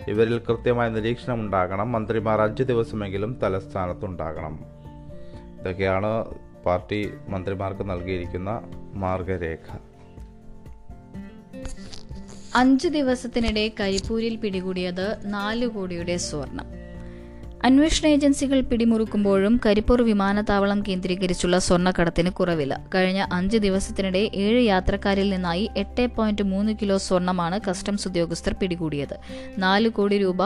[0.07, 1.91] ഇവരിൽ കൃത്യമായ നിരീക്ഷണം ഉണ്ടാകണം.
[1.91, 4.59] മന്ത്രിമാർ അഞ്ച് ദിവസമെങ്കിലും തലസ്ഥാനത്തുണ്ടാകണം.
[5.61, 6.25] ഇതൊക്കെയാണ്
[6.65, 8.61] പാർട്ടി മന്ത്രിമാർക്ക് നൽകിയിരിക്കുന്ന
[8.93, 9.77] മാർഗരേഖ.
[12.55, 16.65] അഞ്ച് ദിവസത്തിനിടെ കരിപ്പൂരിൽ പിടികൂടിയത് നാല് കോടിയുടെ സ്വർണം.
[17.63, 22.87] അന്വേഷണ ഏജൻസികൾ പിടിമുറുക്കുമ്പോഴും കരിപ്പൂർ വിമാനത്താവളം കേന്ദ്രീകരിച്ചുള്ള സ്വർണക്കടത്തിന് കുറവില്ല.
[22.95, 29.17] കഴിഞ്ഞ അഞ്ച് ദിവസത്തിനിടെ ഏഴ് യാത്രക്കാരിൽ നിന്നായി എട്ട് പോയിന്റ് മൂന്ന് കിലോ സ്വർണമാണ് കസ്റ്റംസ് ഉദ്യോഗസ്ഥർ പിടികൂടിയത്.
[29.57, 30.37] നാല് കോടി രൂപ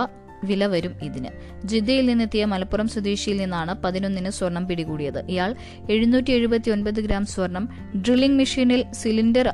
[0.43, 1.29] വില വരും ഇതിന്.
[1.65, 5.25] ജിദ്ദയിൽ നിന്നെത്തിയ മലപ്പുറം സ്വദേശിയിൽ നിന്നാണ് പതിനൊന്നിന് സ്വർണം പിടികൂടിയത്.
[5.29, 5.55] ഇയാൾ
[5.89, 9.53] എഴുന്നൂറ്റി എഴുപത്തി ഒൻപത് ഗ്രാം സ്വർണം ഡ്രില്ലിംഗ് മെഷീനിൽ സിലിണ്ടർ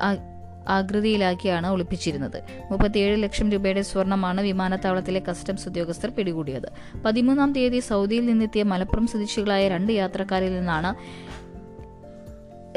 [0.67, 2.43] ആകൃതിയിലാക്കിയാണ് ഒളിപ്പിച്ചിരുന്നത്.
[2.71, 6.67] മുപ്പത്തിയേഴ് ലക്ഷം രൂപയുടെ സ്വർണമാണ് വിമാനത്താവളത്തിലെ കസ്റ്റംസ് ഉദ്യോഗസ്ഥർ പിടികൂടിയത്.
[7.05, 10.93] പതിമൂന്നാം തീയതി സൗദിയിൽ നിന്നെത്തിയ മലപ്പുറം സ്വദേശികളായ രണ്ട് യാത്രക്കാരിൽ നിന്നാണ്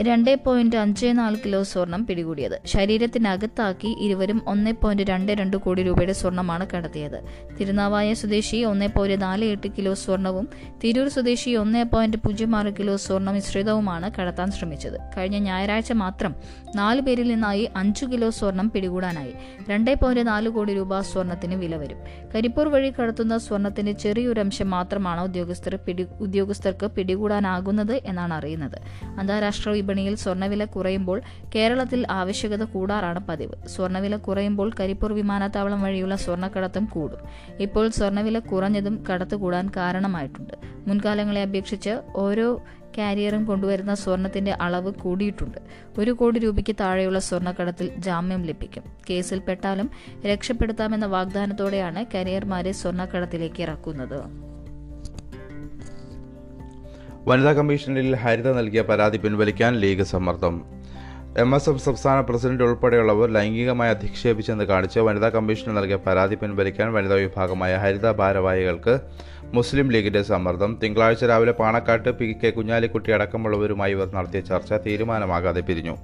[0.00, 2.60] രണ്ട് പോയിന്റ് അഞ്ച് നാല് കിലോ സ്വർണം പിടികൂടിയത്.
[2.66, 7.22] ശരീരത്തിനകത്താക്കി ഇരുവരും ഒന്ന് പോയിന്റ് രണ്ട് രണ്ട് കോടി രൂപയുടെ സ്വർണമാണ് കടത്തിയത്.
[7.60, 10.48] തിരുനാവായ സ്വദേശി ഒന്ന് പോയിന്റ് നാല് എട്ട് കിലോ സ്വർണവും
[10.84, 14.98] തിരൂർ സ്വദേശി ഒന്ന് പോയിന്റ് പൂജ്യം ആറ് കിലോ സ്വർണം മിശ്രിതവുമാണ് കടത്താൻ ശ്രമിച്ചത്.
[15.16, 16.34] കഴിഞ്ഞ ഞായറാഴ്ച മാത്രം
[16.74, 19.32] നാല് പേരിൽ നിന്നായി അഞ്ചു കിലോ സ്വർണം പിടികൂടാനായി.
[19.68, 21.98] രണ്ട് പോയിന്റ് നാല് കോടി രൂപ സ്വർണത്തിന് വില വരും.
[22.34, 28.78] കരിപ്പൂർ വഴി കടത്തുന്ന സ്വർണത്തിന്റെ ചെറിയൊരംശം മാത്രമാണ് ഉദ്യോഗസ്ഥർ പിടി ഉദ്യോഗസ്ഥർക്ക് പിടികൂടാനാകുന്നത് എന്നാണ് അറിയുന്നത്.
[29.18, 31.20] അന്താരാഷ്ട്ര വിപണിയിൽ സ്വർണവില കുറയുമ്പോൾ
[31.54, 33.68] കേരളത്തിൽ ആവശ്യകത കൂടാറാണ് പതിവ്.
[33.68, 37.18] സ്വർണവില കുറയുമ്പോൾ കരിപ്പൂർ വിമാനത്താവളം വഴിയുള്ള സ്വർണക്കടത്തും കൂടും.
[37.60, 40.54] ഇപ്പോൾ സ്വർണവില കുറഞ്ഞതും കടത്ത് കൂടാൻ കാരണമായിട്ടുണ്ട്.
[40.88, 42.62] മുൻകാലങ്ങളെ അപേക്ഷിച്ച് ഓരോ
[42.98, 45.58] കാരിയറും കൊണ്ടുവരുന്ന സ്വർണത്തിന്റെ അളവ് കൂടിയിട്ടുണ്ട്.
[45.98, 48.82] ഒരു കോടി രൂപയ്ക്ക് താഴെയുള്ള സ്വർണക്കടത്തിൽ ജാമ്യം ലഭിക്കും.
[49.10, 49.90] കേസിൽ പെട്ടാലും
[50.26, 54.20] രക്ഷപ്പെടുത്താമെന്ന വാഗ്ദാനത്തോടെയാണ് കരിയർമാരെ സ്വർണക്കടത്തിലേക്ക് ഇറക്കുന്നത്.
[57.28, 60.64] വനിതാ കമ്മീഷനിൽ ഹരിത നൽകിയ പരാതി പിൻവലിക്കാൻ ലീഗ് സമ്മർദ്ദം.
[61.38, 67.14] എം എസ് എഫ് സംസ്ഥാന പ്രസിഡന്റ് ഉൾപ്പെടെയുള്ളവർ ലൈംഗികമായി അധിക്ഷേപിച്ചെന്ന് കാണിച്ച് വനിതാ കമ്മീഷന് നൽകിയ പരാതി പിൻവലിക്കാൻ വനിതാ
[67.14, 68.94] വിഭാഗമായ ഹരിത ഭാരവാഹികൾക്ക്
[69.54, 70.78] മുസ്ലിം ലീഗിന്റെ സമ്മർദ്ദം.
[70.82, 75.96] തിങ്കളാഴ്ച രാവിലെ പാണക്കാട്ട് പി കെ കുഞ്ഞാലിക്കുട്ടി അടക്കമുള്ളവരുമായി ഇവർ നടത്തിയ ചർച്ച തീരുമാനമാകാതെ പിരിഞ്ഞു.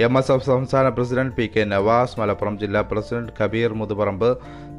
[0.00, 4.28] എം എസ് എഫ് സംസ്ഥാന president P K Navas Malappuram ജില്ലാ president Kabeer Muthuparamb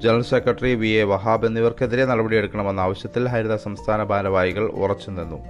[0.04, 5.42] general secretary V A Wahab എന്നിവർക്കെതിരെ നടപടിയെടുക്കണമെന്ന ആവശ്യത്തിൽ ഹരിത സംസ്ഥാന ഭാരവാഹികൾ ഉറച്ചുനിന്നു.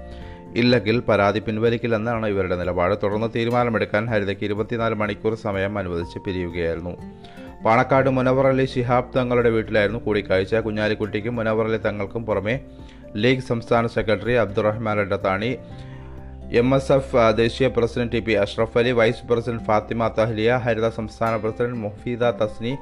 [0.55, 2.95] ഇല്ലെങ്കിൽ പരാതി പിൻവലിക്കില്ലെന്നാണ് ഇവരുടെ നിലപാട്.
[3.03, 6.97] തുടർന്ന് തീരുമാനമെടുക്കാൻ ഹരിതയ്ക്ക് ഇരുപത്തിനാല് മണിക്കൂർ സമയം അനുവദിച്ച് പിരിയുകയായിരുന്നു.
[7.65, 10.55] പാണക്കാട് മുനവർ അലി ശിഹാബ് തങ്ങളുടെ വീട്ടിലായിരുന്നു കൂടിക്കാഴ്ച.
[10.55, 12.59] കുഞ്ഞാലിക്കുട്ടിക്കും മുനവർ അലി തങ്ങൾക്കും പുറമെ
[13.15, 15.57] ലീഗ് സംസ്ഥാന secretary Abdurahman Adathani
[16.53, 21.35] M S F ദേശീയ president T P Ashraf Ali vice president Fathima Thahliya Haritha സംസ്ഥാന
[21.35, 22.77] president Mufeeda Thesni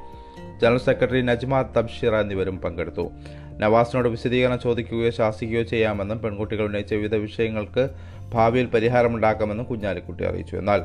[0.62, 3.12] general secretary Najma Thabshira എന്നിവരും പങ്കെടുത്തു.
[3.58, 7.90] നവാസിനോട് വിശദീകരണം ചോദിക്കുകയോ ശാസിക്കുകയോ ചെയ്യാമെന്നും പെൺകുട്ടികൾ ഉന്നയിച്ച വിവിധ വിഷയങ്ങൾക്ക്
[8.34, 10.56] ഭാവിയിൽ പരിഹാരമുണ്ടാക്കാമെന്നും കുഞ്ഞാലിക്കുട്ടി അറിയിച്ചു.
[10.56, 10.84] എന്നാൽ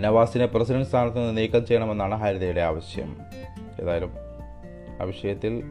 [0.00, 3.16] നവാസിനെ പ്രസിഡന്റ് സ്ഥാനത്ത് നിന്ന് നീക്കം ചെയ്യണമെന്നാണ് ഹരിതയുടെ ആവശ്യം.
[3.82, 4.10] ഏതായാലും
[5.00, 5.62] ആ വിഷയത്തിൽ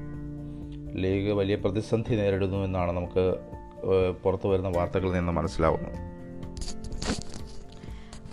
[0.95, 3.35] ലീഗ് വലിയ പ്രതിസന്ധി നേരിടുന്നു എന്നാണ് നമുക്ക്
[4.23, 5.95] പുറത്തു വരുന്ന വാർത്തകളിൽ നിന്ന് മനസ്സിലാവുന്നത്.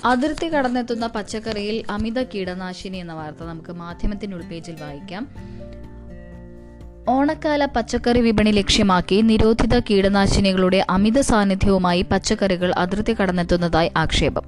[0.05, 5.29] അതിർത്തി കടന്നെത്തുന്ന പച്ചക്കറിയിൽ അമിത കീടനാശിനി എന്ന വാർത്ത നമുക്ക് മാധ്യമത്തിന്റെ ഉൾപേജിൽ വായിക്കാം.
[7.09, 14.47] ഓണക്കാല പച്ചക്കറി വിപണി ലക്ഷ്യമാക്കി നിരോധിത കീടനാശിനികളുടെ അമിത സാന്നിധ്യവുമായി പച്ചക്കറികൾ അതിർത്തി കടന്നെത്തുന്നതായി ആക്ഷേപം.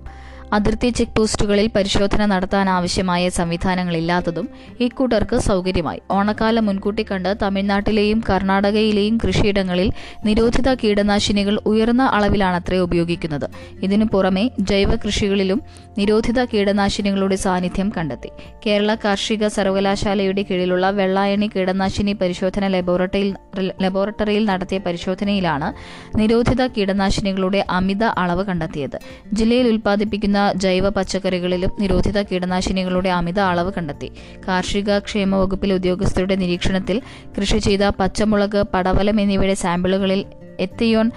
[0.53, 4.49] അതിർത്തി ചെക്ക് പോസ്റ്റുകളിൽ പരിശോധന നടത്താൻ ആവശ്യമായ സംവിധാനങ്ങളില്ലാത്തതും
[4.81, 6.01] ഇക്കൂട്ടർക്ക് സൗകര്യമായി.
[6.11, 9.93] ഓണക്കാലം മുൻകൂട്ടി കണ്ട് തമിഴ്നാട്ടിലെയും കർണാടകയിലെയും കൃഷിയിടങ്ങളിൽ
[10.25, 13.51] നിരോധിത കീടനാശിനികൾ ഉയർന്ന അളവിലാണത്രേ ഉപയോഗിക്കുന്നത്.
[13.83, 15.63] ഇതിനു പുറമെ ജൈവ കൃഷികളിലും
[15.99, 18.29] നിരോധിത കീടനാശിനികളുടെ സാന്നിധ്യം കണ്ടെത്തി.
[18.67, 23.35] കേരള കാർഷിക സർവകലാശാലയുടെ കീഴിലുള്ള വെള്ളായണി കീടനാശിനി പരിശോധന ലബോറട്ടറിയിൽ
[23.83, 25.75] ലബോറട്ടറിയിൽ നടത്തിയ പരിശോധനയിലാണ്
[26.19, 28.99] നിരോധിത കീടനാശിനികളുടെ അമിത അളവ് കണ്ടെത്തിയത്.
[29.33, 34.11] ജില്ലയിൽ ഉൽപ്പാദിപ്പിക്കുന്ന ജൈവ പച്ചക്കറികളിലും നിരോധിത കീടനാശിനികളുടെ അമിത അളവ് കണ്ടെത്തി.
[34.49, 37.03] കാർഷിക ക്ഷേമ വകുപ്പിലെ ഉദ്യോഗസ്ഥരുടെ നിരീക്ഷണത്തിൽ
[37.38, 40.25] കൃഷി ചെയ്ത പച്ചമുളക് പടവലം എന്നിവയുടെ സാമ്പിളുകളിൽ
[40.61, 41.11] എത്തിയോൺ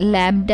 [0.00, 0.52] ലാംഡ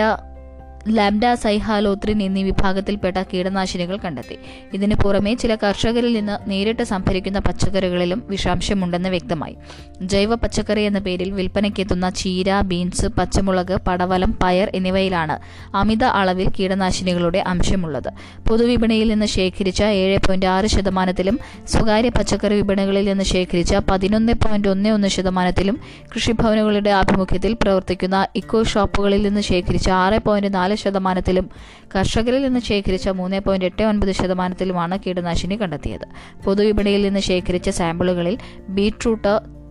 [0.88, 4.38] ലാംഡ സൈഹാലോത്രിൻ എന്നീ വിഭാഗത്തിൽപ്പെട്ട കീടനാശിനികൾ കണ്ടെത്തി.
[4.72, 9.56] ഇതിനു പുറമെ ചില കർഷകരിൽ നിന്ന് നേരിട്ട് സംഭരിക്കുന്ന പച്ചക്കറികളിലും വിഷാംശമുണ്ടെന്ന് വ്യക്തമായി.
[10.02, 15.38] ജൈവ പച്ചക്കറി എന്ന പേരിൽ വിൽപ്പനയ്ക്കെത്തുന്ന ചീര ബീൻസ് പച്ചമുളക് പടവലം പയർ എന്നിവയിലാണ്
[15.74, 18.10] അമിത അളവിൽ കീടനാശിനികളുടെ അംശമുള്ളത്.
[18.48, 24.88] പൊതുവിപണിയിൽ നിന്ന് ശേഖരിച്ച ഏഴ് പോയിന്റ് ആറ് ശതമാനത്തിലും സ്വകാര്യ പച്ചക്കറി വിപണികളിൽ നിന്ന് ശേഖരിച്ച പതിനൊന്ന് പോയിന്റ് ഒന്ന്
[24.88, 25.80] ഒന്ന് ശതമാനത്തിലും
[26.14, 31.50] കൃഷിഭവനുകളുടെ ആഭിമുഖ്യത്തിൽ പ്രവർത്തിക്കുന്ന ഇക്കോ ഷോപ്പുകളിൽ നിന്ന് ശേഖരിച്ച ആറ് പോയിന്റ് നാല് ശതമാനത്തിലും
[31.96, 36.06] കർഷകരിൽ നിന്ന് ശേഖരിച്ച മൂന്ന് പോയിന്റ് എട്ട് ഒൻപത് ശതമാനത്തിലുമാണ് കീടനാശിനി കണ്ടെത്തിയത്.
[36.44, 39.62] പൊതുവിപണിയിൽ നിന്ന് ശേഖരിച്ച സാമ്പിളുകളിൽ ബീട്രൂട്ട്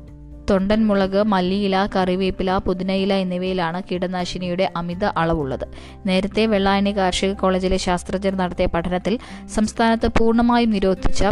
[0.49, 5.67] തൊണ്ടൻമുളക് മല്ലിയില കറിവേപ്പില പുതിനയില എന്നിവയിലാണ് കീടനാശിനിയുടെ അമിത അളവുള്ളത്.
[6.05, 9.19] നേരത്തെ വെള്ളായണി കാർഷിക കോളേജിലെ ശാസ്ത്രജ്ഞർ നടത്തിയ പഠനത്തിൽ
[9.55, 11.23] സംസ്ഥാനത്ത് പൂർണമായും നിരോധിച്ച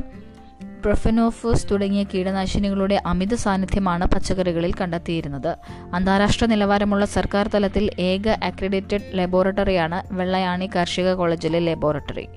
[0.86, 5.58] പ്രൊഫനോഫോസ് തുടങ്ങിയ കീടനാശിനികളുടെ അമിത സാന്നിധ്യമാണ് പച്ചക്കറികളിൽ കണ്ടെത്തിയിരുന്നത്.
[5.94, 12.28] അന്താരാഷ്ട്ര നിലവാരമുള്ള സർക്കാർ തലത്തിൽ ഏക അക്രഡിറ്റഡ് ലബോറട്ടറിയാണ് വെള്ളയാണി കാർഷിക കോളേജിലെ laboratory.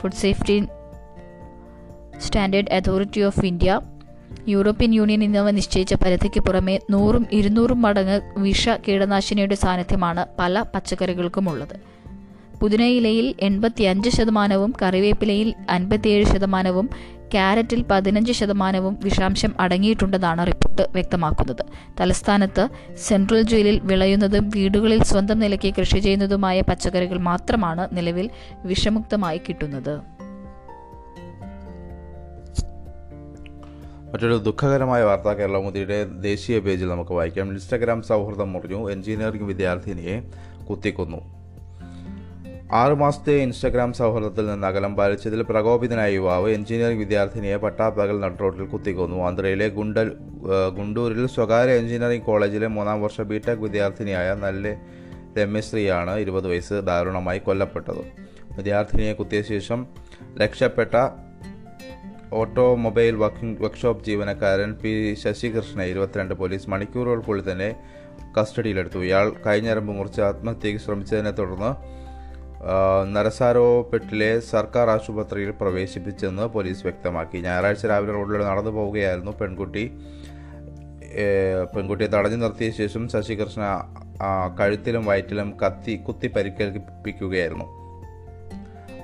[0.00, 0.64] Food safety
[2.18, 3.80] standard authority of India
[4.48, 11.76] European Union എന്നിവ നിശ്ചയിച്ച പരിധിക്ക് പുറമെ നൂറും ഇരുന്നൂറും മടങ്ങ് വിഷ കീടനാശിനിയുടെ സാന്നിധ്യമാണ് പല പച്ചക്കറികൾക്കുമുള്ളത്.
[12.60, 16.90] പുതിനയിലയിൽ എൺപത്തിയഞ്ച് ശതമാനവും കറിവേപ്പിലയിൽ അൻപത്തിയേഴ് ശതമാനവും
[17.32, 21.64] ക്യാരറ്റിൽ പതിനഞ്ച് ശതമാനവും വിഷാംശം അടങ്ങിയിട്ടുണ്ടെന്നാണ് റിപ്പോർട്ട് വ്യക്തമാക്കുന്നത്.
[22.00, 28.30] തലസ്ഥാനത്ത് സെൻട്രൽ ജയിലിൽ വിളയുന്നതും വീടുകളിൽ സ്വന്തം നിലയ്ക്ക് കൃഷി ചെയ്യുന്നതുമായ പച്ചക്കറികൾ മാത്രമാണ് നിലവിൽ
[28.64, 30.00] വിഷമുക്തമായി കിട്ടുന്നത്.
[34.12, 37.48] മറ്റൊരു ദുഃഖകരമായ വാർത്ത കേരളമുദിയുടെ ദേശീയ പേജിൽ നമുക്ക് വായിക്കാം.
[37.48, 38.90] ഇൻസ്റ്റഗ്രാം സൗഹൃദം മുറിഞ്ഞു.
[38.90, 40.22] എഞ്ചിനീയറിംഗ് വിദ്യാർത്ഥിനിയെ
[40.70, 41.39] കുത്തിക്കൊന്നു.
[42.78, 49.16] ആറുമാസത്തെ ഇൻസ്റ്റഗ്രാം സൗഹൃദത്തിൽ നിന്ന് അകലം പാലിച്ചതിൽ പ്രകോപിതനായ യുവാവ് എഞ്ചിനീയറിംഗ് വിദ്യാർത്ഥിനിയെ പട്ടാപ്പകൽ നടുറോട്ടിൽ കുത്തിക്കൊന്നു.
[49.28, 50.08] ആന്ധ്രയിലെ ഗുണ്ടൽ
[50.76, 54.74] ഗുണ്ടൂരിൽ സ്വകാര്യ എഞ്ചിനീയറിംഗ് കോളേജിലെ മൂന്നാം വർഷ ബിടെക് വിദ്യാർത്ഥിനിയായ നല്ല
[55.38, 58.02] രമ്യശ്രീയാണ് ഇരുപത് വയസ്സ് ദാരുണമായി കൊല്ലപ്പെട്ടത്.
[58.58, 59.80] വിദ്യാർത്ഥിനിയെ കുത്തിയ ശേഷം
[60.42, 60.94] രക്ഷപ്പെട്ട
[62.40, 64.90] ഓട്ടോമൊബൈൽ വർക്കിംഗ് വർക്ക്ഷോപ്പ് ജീവനക്കാരൻ പി
[65.22, 67.70] ശശികൃഷ്ണ ഇരുപത്തിരണ്ട് പോലീസ് മണിക്കൂറുകൾക്കുള്ളിൽ തന്നെ
[68.36, 69.00] കസ്റ്റഡിയിലെടുത്തു.
[69.08, 71.72] ഇയാൾ കൈഞ്ഞരമ്പ് മുറിച്ച് ആത്മഹത്യയ്ക്ക് ശ്രമിച്ചതിനെ തുടർന്ന്
[73.12, 77.38] നരസാരോപെട്ടിലെ സർക്കാർ ആശുപത്രിയിൽ പ്രവേശിപ്പിച്ചെന്ന് പോലീസ് വ്യക്തമാക്കി.
[77.38, 79.84] ഞായറാഴ്ച രാവിലെ റോഡിലൂടെ നടന്നു പോവുകയായിരുന്നു പെൺകുട്ടി.
[81.76, 83.62] പെൺകുട്ടിയെ തടഞ്ഞു നിർത്തിയ ശേഷം ശശികൃഷ്ണ
[84.60, 87.64] കഴുത്തിലും വയറ്റിലും കത്തി കുത്തി പരിക്കേൽപ്പിക്കുകയായിരുന്നു.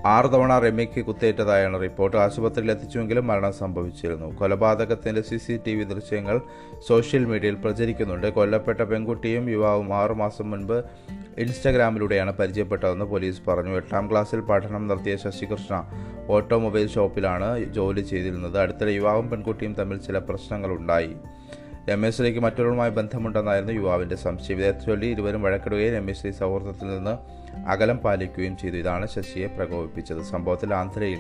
[0.07, 2.17] ആറു തവണ രമ്യയ്ക്ക് കുത്തേറ്റതായാണ് റിപ്പോർട്ട്.
[2.17, 4.27] ആശുപത്രിയിൽ എത്തിച്ചുവെങ്കിലും മരണം സംഭവിച്ചിരുന്നു.
[4.37, 6.41] കൊലപാതകത്തിന്റെ സി സി ടി വി ദൃശ്യങ്ങൾ
[6.89, 8.27] സോഷ്യൽ മീഡിയയിൽ പ്രചരിക്കുന്നുണ്ട്.
[8.27, 10.85] കൊല്ലപ്പെട്ട പെൺകുട്ടിയും യുവാവും ആറുമാസം മുൻപ്
[11.39, 13.77] ഇൻസ്റ്റഗ്രാമിലൂടെയാണ് പരിചയപ്പെട്ടതെന്ന് പോലീസ് പറഞ്ഞു.
[13.77, 15.91] എട്ടാം ക്ലാസ്സിൽ പഠനം നടത്തിയ ശശികൃഷ്ണ
[16.29, 18.59] ഓട്ടോമൊബൈൽ ഷോപ്പിലാണ് ജോലി ചെയ്തിരുന്നത്.
[18.59, 21.17] അടുത്തിടെ യുവാവും പെൺകുട്ടിയും തമ്മിൽ ചില പ്രശ്നങ്ങളുണ്ടായി.
[21.91, 24.59] രമേശ്വരിക്ക് മറ്റൊരുമായി ബന്ധമുണ്ടെന്നായിരുന്നു യുവാവിന്റെ സംശയം.
[24.59, 27.19] ഇതേ ചൊല്ലി ഇരുവരും വഴക്കിടുകയും രമേശ്വരി സൗഹൃദത്തിൽ നിന്ന്
[27.69, 28.77] അകലം പാലിക്കുകയും ചെയ്തു.
[28.77, 30.23] ഇതാണ് ശശിയെ പ്രകോപിപ്പിച്ചത്.
[30.23, 31.19] സംഭവത്തിൽ ആന്ധ്രയിൽ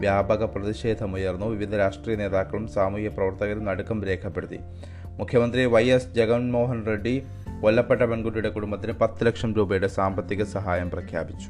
[0.00, 1.46] വ്യാപക പ്രതിഷേധമുയർന്നു.
[1.46, 4.58] വിവിധ രാഷ്ട്രീയ നേതാക്കളും സാമൂഹ്യ പ്രവർത്തകരും നടുക്കം രേഖപ്പെടുത്തി.
[5.04, 7.22] മുഖ്യമന്ത്രി വൈ എസ് ജഗൻമോഹൻ റെഡ്ഡി
[7.60, 11.48] കൊല്ലപ്പെട്ട പെൺകുട്ടിയുടെ കുടുംബത്തിന് പത്ത് ലക്ഷം രൂപയുടെ സാമ്പത്തിക സഹായം പ്രഖ്യാപിച്ചു.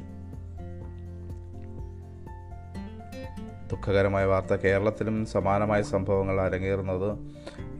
[3.71, 4.53] ദുഃഖകരമായ വാർത്ത.
[4.53, 7.17] കേരളത്തിലും സമാനമായ സംഭവങ്ങൾ അരങ്ങേറുന്നത്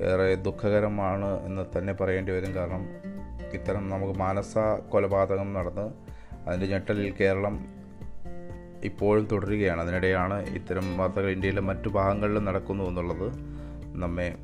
[0.03, 2.55] ഏറെ ദുഃഖകരമാണ് എന്ന് തന്നെ പറയേണ്ടി വരും.
[2.55, 2.85] കാരണം
[3.53, 4.57] ഇത്തരം നമുക്ക് മാനസ
[4.89, 5.93] കൊലപാതകം നടന്ന്
[6.47, 7.65] അതിന്റെ ഞെട്ടലിൽ കേരളം
[8.83, 9.81] ഇപ്പോഴും തുടരുകയാണ്.
[9.81, 13.31] അതിനിടെയാണ് ഇത്തരം വാർത്തകൾ ഇന്ത്യയിലെ മറ്റു ഭാഗങ്ങളിലും നടക്കുന്നു എന്നുള്ളത്
[13.97, 14.35] നമ്മെ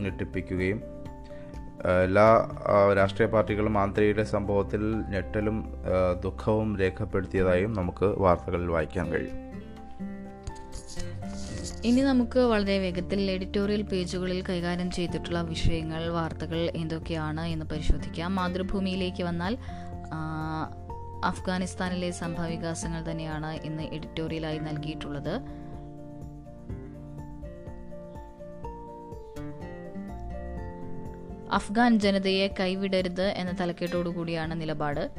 [0.00, 0.91] ഞെട്ടിപ്പിക്കുകയും
[1.88, 2.48] എല്ലാ
[2.96, 5.56] രാഷ്ട്രീയ പാർട്ടികളും ആന്ധ്രയിലെ സംഭവത്തിൽ ഞെട്ടലും
[6.24, 9.38] ദുഃഖവും രേഖപ്പെടുത്തിയതായും നമുക്ക് വാർത്തകളിൽ വായിക്കാൻ കഴിയും.
[11.84, 18.34] ഇനി നമുക്ക് വളരെ വേഗത്തിൽ എഡിറ്റോറിയൽ പേജുകളിൽ കൈകാര്യം ചെയ്തിട്ടുള്ള വിഷയങ്ങൾ വാർത്തകൾ എന്തൊക്കെയാണ് എന്ന് പരിശോധിക്കാം.
[18.34, 19.58] മാതൃഭൂമിയിലേക്ക് വന്നാൽ
[21.24, 25.34] അഫ്ഗാനിസ്ഥാനിലെ സംഭവവികാസങ്ങൾ തന്നെയാണ് ഇന്ന് എഡിറ്റോറിയലായി നൽകിയിട്ടുള്ളത്.
[31.52, 35.10] അഫ്ഗാൻ ജനതയെ കൈവിടരുത് എന്ന തലക്കെട്ടോടുകൂടിയാണ് നിലപാട്.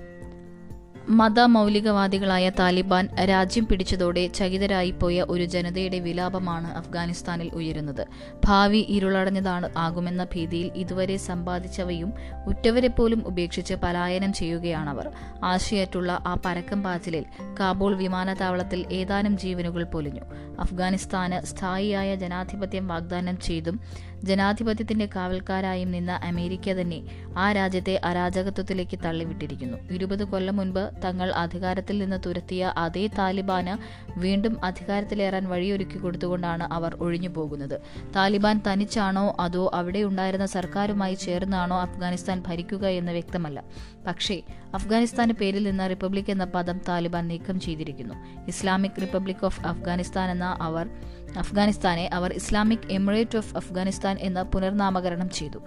[1.09, 8.05] മത മൗലികവാദികളായ താലിബാൻ രാജ്യം പിടിച്ചതോടെ ചകിതരായിപ്പോയ ഒരു ജനതയുടെ വിലാപമാണ് അഫ്ഗാനിസ്ഥാനിൽ ഉയരുന്നത്.
[8.45, 12.13] ഭാവി ഇരുളടഞ്ഞതാണ് ആകുമെന്ന ഭീതിയിൽ ഇതുവരെ സമ്പാദിച്ചവയും
[12.47, 15.11] ഉറ്റവരെപ്പോലും ഉപേക്ഷിച്ച് പലായനം ചെയ്യുകയാണവർ.
[15.43, 17.25] ആശയറ്റുള്ള ആ പരക്കം പാച്ചിലിൽ
[17.59, 20.21] കാബൂൾ വിമാനത്താവളത്തിൽ ഏതാനും ജീവനുകൾ പൊലിഞ്ഞു.
[20.59, 23.79] അഫ്ഗാനിസ്ഥാന് സ്ഥായിയായ ജനാധിപത്യം വാഗ്ദാനം ചെയ്തും
[24.23, 27.03] ജനാധിപത്യത്തിന്റെ കാവൽക്കാരായും നിന്ന അമേരിക്ക തന്നെ
[27.37, 29.77] ആ രാജ്യത്തെ അരാജകത്വത്തിലേക്ക് തള്ളിവിട്ടിരിക്കുന്നു.
[29.91, 33.73] ഇരുപത് കൊല്ലം മുൻപ് തങ്ങൾ അധികാരത്തിൽ നിന്ന് തുരത്തിയ അതേ താലിബാന്
[34.19, 37.81] വീണ്ടും അധികാരത്തിലേറാൻ വഴിയൊരുക്കി കൊടുത്തുകൊണ്ടാണ് അവർ ഒഴിഞ്ഞു പോകുന്നത്.
[38.15, 43.63] താലിബാൻ തനിച്ചാണോ അതോ അവിടെ ഉണ്ടായിരുന്ന സർക്കാരുമായി ചേർന്നാണോ അഫ്ഗാനിസ്ഥാൻ ഭരിക്കുക എന്ന് വ്യക്തമല്ല.
[44.07, 44.41] പക്ഷേ
[44.73, 48.13] അഫ്ഗാനിസ്ഥാന്റെ പേരിൽ നിന്ന് റിപ്പബ്ലിക് എന്ന പദം താലിബാൻ നീക്കം ചെയ്തിരിക്കുന്നു.
[48.47, 50.89] ഇസ്ലാമിക് റിപ്പബ്ലിക് ഓഫ് അഫ്ഗാനിസ്ഥാൻ എന്ന അവർ
[51.37, 55.59] അഫ്ഗാനിസ്ഥാനെ അവർ ഇസ്ലാമിക് എമിറേറ്റ് ഓഫ് അഫ്ഗാനിസ്ഥാൻ എന്ന് പുനർനാമകരണം ചെയ്തു.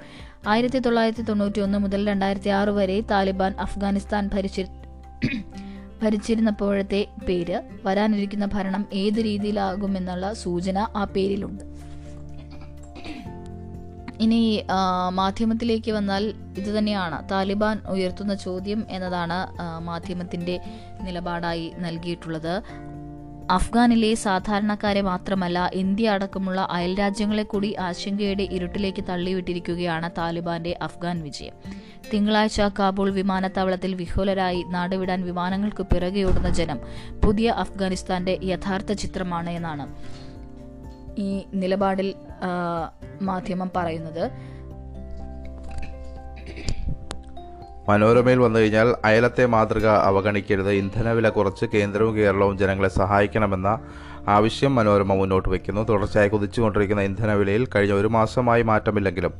[0.48, 4.66] ആയിരത്തി തൊള്ളായിരത്തി തൊണ്ണൂറ്റി ഒന്ന് മുതൽ രണ്ടായിരത്തി ആറ് വരെ താലിബാൻ അഫ്ഗാനിസ്ഥാൻ ഭരിച്ചി
[6.02, 11.64] ഭരിച്ചിരുന്നപ്പോഴത്തെ പേര് വരാനിരിക്കുന്ന ഭരണം ഏത് രീതിയിലാകുമെന്നുള്ള സൂചന ആ പേരിലുണ്ട്.
[14.20, 14.64] ഇനി
[15.08, 16.24] മാധ്യമത്തിലേക്ക് വന്നാൽ
[16.58, 17.16] ഇത് തന്നെയാണ്.
[17.30, 19.38] താലിബാൻ ഉയർത്തുന്ന ചോദ്യം എന്നതാണ്
[19.80, 20.56] മാധ്യമത്തിന്റെ
[21.02, 22.54] നിലപാടായി നൽകിയിട്ടുള്ളത്.
[23.50, 31.54] അഫ്ഗാനിലെ സാധാരണക്കാരെ മാത്രമല്ല ഇന്ത്യ അടക്കമുള്ള അയൽരാജ്യങ്ങളെ കൂടി ആശങ്കയുടെ ഇരുട്ടിലേക്ക് തള്ളിവിട്ടിരിക്കുകയാണ് താലിബാന്റെ അഫ്ഗാൻ വിജയം.
[32.12, 36.80] തിങ്കളാഴ്ച കാബൂൾ വിമാനത്താവളത്തിൽ വിഹുലരായി നാടുവിടാൻ വിമാനങ്ങൾക്ക് പിറകെയോടുന്ന ജനം
[37.24, 39.86] പുതിയ അഫ്ഗാനിസ്ഥാന്റെ യഥാർത്ഥ ചിത്രമാണ് എന്നാണ്
[41.20, 42.14] ഈ നിലപാടിൽ
[43.22, 44.55] മാധ്യമം പറയുന്നത്.
[47.88, 50.70] മനോരമയിൽ വന്നു കഴിഞ്ഞാൽ അയലത്തെ മാതൃക അവഗണിക്കരുത്.
[50.70, 53.78] ഇന്ധനവില കുറച്ച് കേന്ദ്രവും കേരളവും ജനങ്ങളെ സഹായിക്കണമെന്ന
[54.28, 55.82] ആവശ്യം മനോരമ മുന്നോട്ട് വയ്ക്കുന്നു.
[55.82, 59.32] തുടർച്ചയായി കുതിച്ചുകൊണ്ടിരിക്കുന്ന ഇന്ധനവിലയിൽ കഴിഞ്ഞ ഒരു മാസമായി മാറ്റമില്ലെങ്കിലും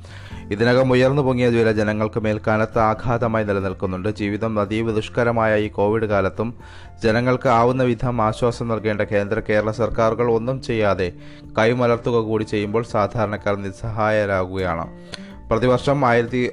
[0.51, 4.09] ഇതിനകം ഉയർന്നു പൊങ്ങിയ വില ജനങ്ങൾക്ക് മേൽ കനത്ത ആഘാതമായി നിലനിൽക്കുന്നുണ്ട്.
[4.09, 6.55] ജീവിതം അതീവ ദുഷ്കരമായ ഈ കോവിഡ് കാലത്തും
[7.03, 11.13] ജനങ്ങൾക്ക് ആവുന്ന വിധം ആശ്വാസം നൽകേണ്ട കേന്ദ്ര കേരള സർക്കാരുകൾ ഒന്നും ചെയ്യാതെ
[11.59, 14.87] കൈമലർത്തുക കൂടി ചെയ്യുമ്പോൾ സാധാരണക്കാർ നിസ്സഹായരാകുകയാണ്.
[15.51, 16.51] പ്രതിവർഷം ആയിരത്തി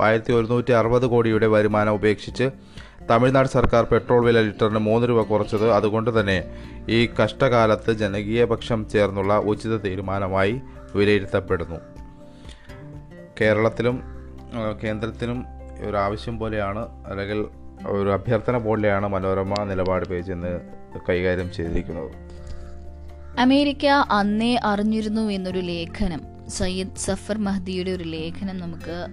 [0.00, 2.50] ആയിരത്തി ഒരുന്നൂറ്റി അറുപത് കോടിയുടെ വരുമാനം ഉപേക്ഷിച്ച്
[3.10, 6.44] തമിഴ്നാട് സർക്കാർ പെട്രോൾ വില ലിറ്ററിന് മൂന്ന് രൂപ കുറച്ചത് അതുകൊണ്ട് തന്നെ
[6.88, 10.60] ഈ കഷ്ടകാലത്ത് ജനകീയ പക്ഷം ചേർന്നുള്ള ഉചിത തീരുമാനമായി
[10.94, 11.78] വിലയിരുത്തപ്പെടുന്നു.
[13.40, 14.02] കേരളത്തിലും
[14.84, 15.44] കേന്ദ്രത്തിനും
[15.88, 17.46] ഒരു ആവശ്യം പോലെയാണ് അല്ലെങ്കിൽ
[17.88, 20.52] ഒരു അഭ്യർത്ഥന പോലെയാണ് മനോരമ നിലപാട് പേജ് എന്ന്
[21.08, 22.10] കൈകാര്യം ചെയ്തിരിക്കുന്നത്.
[23.40, 26.37] അമേരിക്ക അന്നേ അറിഞ്ഞിരുന്നു എന്നൊരു ലേഖനം.
[26.48, 29.06] സയ്യിദ് സഫർ മഹ്ദിയുടെ ഒരു ലേഖനം നമുക്ക്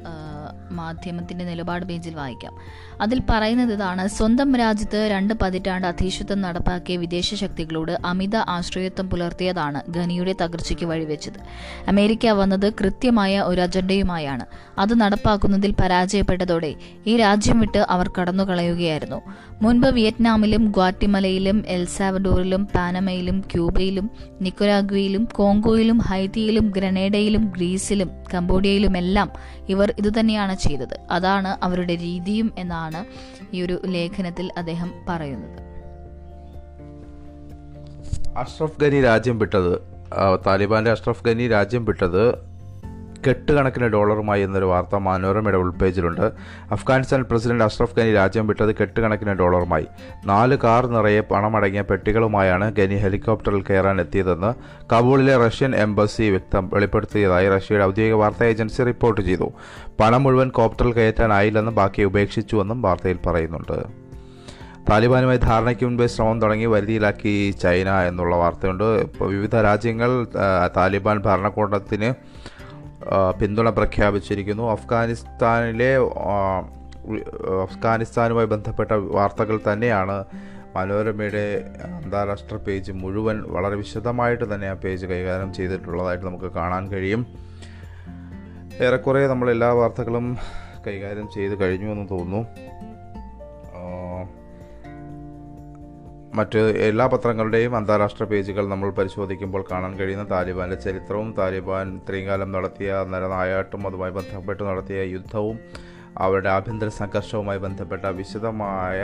[0.71, 2.53] മാധ്യമത്തിന്റെ നിലപാട് പേജിൽ വായിക്കാം.
[3.01, 10.35] അതിൽ പറയുന്നത് ഇതാണ് സ്വന്തം രാജ്യത്ത് രണ്ട് പതിറ്റാണ്ട് അധീശത്വം നടപ്പാക്കിയ വിദേശ ശക്തികളോട് അമിത ആശ്രയത്വം പുലർത്തിയതാണ് ഖനിയുടെ
[10.41, 11.39] തകർച്ചയ്ക്ക് വഴിവെച്ചത്.
[11.87, 14.45] അമേരിക്ക വന്നത് കൃത്യമായ ഒരു അജണ്ടയുമായാണ്.
[14.79, 16.75] അത് നടപ്പാക്കുന്നതിൽ പരാജയപ്പെട്ടതോടെ
[17.07, 19.21] ഈ രാജ്യം വിട്ട് അവർ കടന്നുകളയുകയായിരുന്നു.
[19.61, 29.31] മുൻപ് വിയറ്റ്നാമിലും ഗ്വാറ്റിമലയിലും എൽസാവഡോറിലും പാനമയിലും ക്യൂബയിലും നിക്കരാഗ്വയിലും കോങ്കോയിലും ഹൈത്തിയിലും ഗ്രനേഡയിലും ഗ്രീസിലും കംബോഡിയയിലുമെല്ലാം
[29.69, 30.99] ഇവർ ഇതുതന്നെയാണ് ചെയ്തത്.
[31.11, 33.05] അതാണ് അവരുടെ രീതിയും എന്നാണ്
[33.55, 35.59] ഈ ഒരു ലേഖനത്തിൽ അദ്ദേഹം പറയുന്നത്.
[38.37, 39.81] അഷ്റഫ് ഗനി രാജ്യം വിട്ടത്
[40.47, 42.54] താലിബാന്റെ അഷ്റഫ് ഗനി രാജ്യം വിട്ടത്
[43.27, 46.25] കെട്ടുകണക്കിന് ഡോളറുമായി എന്നൊരു വാർത്ത മനോരമയുടെ ഉൾപേജിലുണ്ട്
[46.71, 49.88] അഫ്ഗാനിസ്ഥാൻ പ്രസിഡന്റ് അഷ്റഫ് ഖനി രാജ്യം വിട്ടത് കെട്ടുകണക്കിന് ഡോളറുമായി.
[50.25, 54.51] നാല് കാർ നിറയെ പണമടങ്ങിയ പെട്ടികളുമായാണ് ഖനി ഹെലികോപ്റ്ററിൽ കയറാൻ എത്തിയതെന്ന്
[54.91, 59.49] കാബൂളിലെ റഷ്യൻ എംബസി വ്യക്തം വെളിപ്പെടുത്തിയതായി റഷ്യയുടെ ഔദ്യോഗിക വാർത്താ ഏജൻസി റിപ്പോർട്ട് ചെയ്തു.
[59.99, 63.77] പണം മുഴുവൻ കോപ്റ്ററിൽ കയറ്റാനായില്ലെന്നും ബാക്കി ഉപേക്ഷിച്ചുവെന്നും വാർത്തയിൽ പറയുന്നുണ്ട്.
[64.89, 68.83] താലിബാനുമായി ധാരണയ്ക്ക് മുൻപേ ശ്രമം തുടങ്ങി വരുതിയിലാക്കി ചൈന എന്നുള്ള വാർത്തയുണ്ട്.
[68.83, 70.11] ഇപ്പോൾ വിവിധ രാജ്യങ്ങൾ
[70.77, 72.09] താലിബാൻ ഭരണകൂടത്തിന്
[73.41, 74.71] പിന്തുണ പ്രഖ്യാപിച്ചിരിക്കുന്നു.
[74.71, 75.97] അഫ്ഗാനിസ്ഥാനിലെ
[77.63, 80.25] അഫ്ഗാനിസ്ഥാനുമായി ബന്ധപ്പെട്ട വാർത്തകൾ തന്നെയാണ്
[80.75, 87.27] മനോരമയുടെ അന്താരാഷ്ട്ര പേജ് മുഴുവൻ വളരെ വിശദമായിട്ട് തന്നെ ആ പേജ് കൈകാര്യം ചെയ്തിട്ടുള്ളതായിട്ട് നമുക്ക് കാണാൻ കഴിയും.
[88.81, 90.37] ഏറെക്കുറെ നമ്മൾ എല്ലാ വാർത്തകളും
[90.87, 92.47] കൈകാര്യം ചെയ്ത് കഴിഞ്ഞു എന്ന് തോന്നുന്നു.
[96.37, 102.93] മറ്റ് എല്ലാ പത്രങ്ങളുടെയും അന്താരാഷ്ട്ര പേജുകൾ നമ്മൾ പരിശോധിക്കുമ്പോൾ കാണാൻ കഴിയുന്ന താലിബാന്റെ ചരിത്രവും താലിബാൻ ഇത്രയും കാലം നടത്തിയ
[103.07, 105.57] നരനായാട്ടും അതുമായി ബന്ധപ്പെട്ട് നടത്തിയ യുദ്ധവും
[106.17, 108.99] അവരുടെ ആഭ്യന്തര സംഘർഷവുമായി ബന്ധപ്പെട്ട വിശദമായ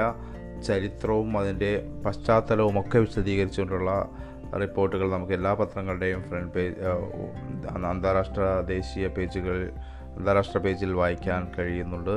[0.68, 1.72] ചരിത്രവും അതിന്റെ
[2.06, 3.92] പശ്ചാത്തലവും ഒക്കെ വിശദീകരിച്ചുകൊണ്ടുള്ള
[4.60, 6.76] റിപ്പോർട്ടുകൾ നമുക്ക് എല്ലാ പത്രങ്ങളുടെയും ഫ്രണ്ട് പേജ്
[7.92, 9.66] അന്താരാഷ്ട്ര ദേശീയ പേജുകളിൽ
[10.18, 12.16] അന്താരാഷ്ട്ര പേജിൽ വായിക്കാൻ കഴിയുന്നുണ്ട്.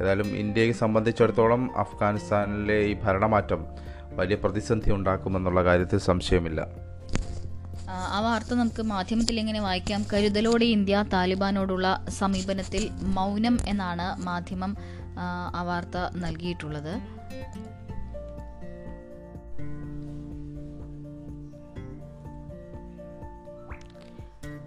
[0.00, 3.62] ഏതായാലും ഇന്ത്യയെ സംബന്ധിച്ചിടത്തോളം അഫ്ഗാനിസ്ഥാനിലെ ഈ ഭരണമാറ്റം
[4.16, 6.66] വലിയ പ്രതിസന്ധി ഉണ്ടാക്കുമെന്നുള്ള കാര്യത്തിൽ സംശയമില്ല.
[7.90, 10.04] ആ, വാർത്ത നമുക്ക് മാധ്യമത്തിൽ എങ്ങനെ വായിക്കാം?
[10.12, 14.76] കരുതലോടെ ഇന്ത്യ താലിബാനോടുള്ള സമീപനത്തിൽ മൗനം എന്നാണ് മാധ്യമം
[15.54, 17.00] ആ വാർത്ത നൽകിയിട്ടുള്ളത്.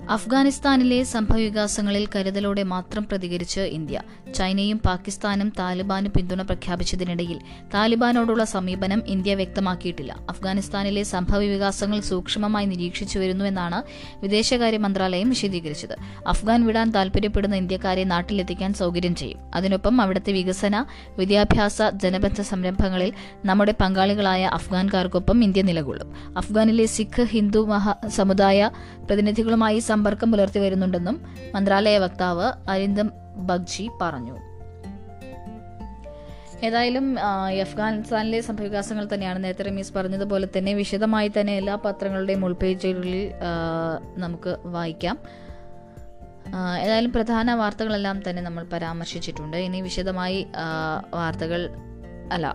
[0.10, 4.02] അഫ്ഗാനിസ്ഥാനിലെ സംഭവവികാസങ്ങളിൽ കരുതലോടെ മാത്രം പ്രതികരിച്ച് ഇന്ത്യ.
[4.36, 7.40] ചൈനയും പാകിസ്ഥാനും താലിബാന് പിന്തുണ പ്രഖ്യാപിച്ചതിനിടയിൽ
[7.74, 10.16] താലിബാനോടുള്ള സമീപനം ഇന്ത്യ വ്യക്തമാക്കിയിട്ടില്ല.
[10.30, 13.84] അഫ്ഗാനിസ്ഥാനിലെ സംഭവവികാസങ്ങൾ സൂക്ഷ്മമായി നിരീക്ഷിച്ചു വരുന്നുവെന്നാണ്
[14.20, 15.98] വിദേശകാര്യ മന്ത്രാലയം വിശദീകരിച്ചത്.
[16.28, 19.40] അഫ്ഗാൻ വിടാൻ താൽപര്യപ്പെടുന്ന ഇന്ത്യക്കാരെ നാട്ടിലെത്തിക്കാൻ സൗകര്യം ചെയ്യും.
[19.56, 20.86] അതിനൊപ്പം അവിടുത്തെ വികസന
[21.18, 23.14] വിദ്യാഭ്യാസ ജനബന്ധ സംരംഭങ്ങളിൽ
[23.46, 26.38] നമ്മുടെ പങ്കാളികളായ അഫ്ഗാൻകാർക്കൊപ്പം ഇന്ത്യ നിലകൊള്ളും.
[26.38, 28.72] അഫ്ഗാനിലെ സിഖ് ഹിന്ദു മഹാ സമുദായ
[29.06, 31.16] പ്രതിനിധികളുമായി സമ്പർക്കം പുലർത്തി വരുന്നുണ്ടെന്നും
[31.56, 33.08] മന്ത്രാലയ വക്താവ് അരിന്ദം
[33.50, 34.36] ബഗ്ജി പറഞ്ഞു.
[36.68, 37.08] ഏതായാലും
[37.64, 43.20] അഫ്ഗാനിസ്ഥാനിലെ സംഭവവികാസങ്ങൾ തന്നെയാണ് നേരത്തെ റമീസ് പറഞ്ഞതുപോലെ തന്നെ വിശദമായി തന്നെ എല്ലാ പത്രങ്ങളുടെയും ഉൾപേജുകളിൽ
[44.24, 45.18] നമുക്ക് വായിക്കാം.
[46.84, 49.58] ഏതായാലും പ്രധാന വാർത്തകളെല്ലാം തന്നെ നമ്മൾ പരാമർശിച്ചിട്ടുണ്ട്.
[49.68, 50.40] ഇനി വിശദമായി
[51.14, 51.62] വാർത്തകൾ
[52.32, 52.48] അല്ല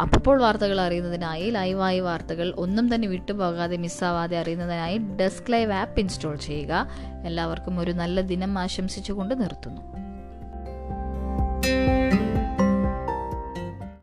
[0.00, 6.88] അപ്പോൾ വാർത്തകൾ അറിയുന്നതിനായി ലൈവായി വാർത്തകൾ ഒന്നും തന്നെ വിട്ടുപോകാതെ മിസ്സാവാതെ അറിയുന്നതിനായി ഡെസ്ക് ലൈവ് ആപ്പ് ഇൻസ്റ്റാൾ ചെയ്യുക.
[7.24, 9.82] എല്ലാവർക്കും ഒരു നല്ല ദിനം ആശംസിച്ചുകൊണ്ട് നിർത്തുന്നു.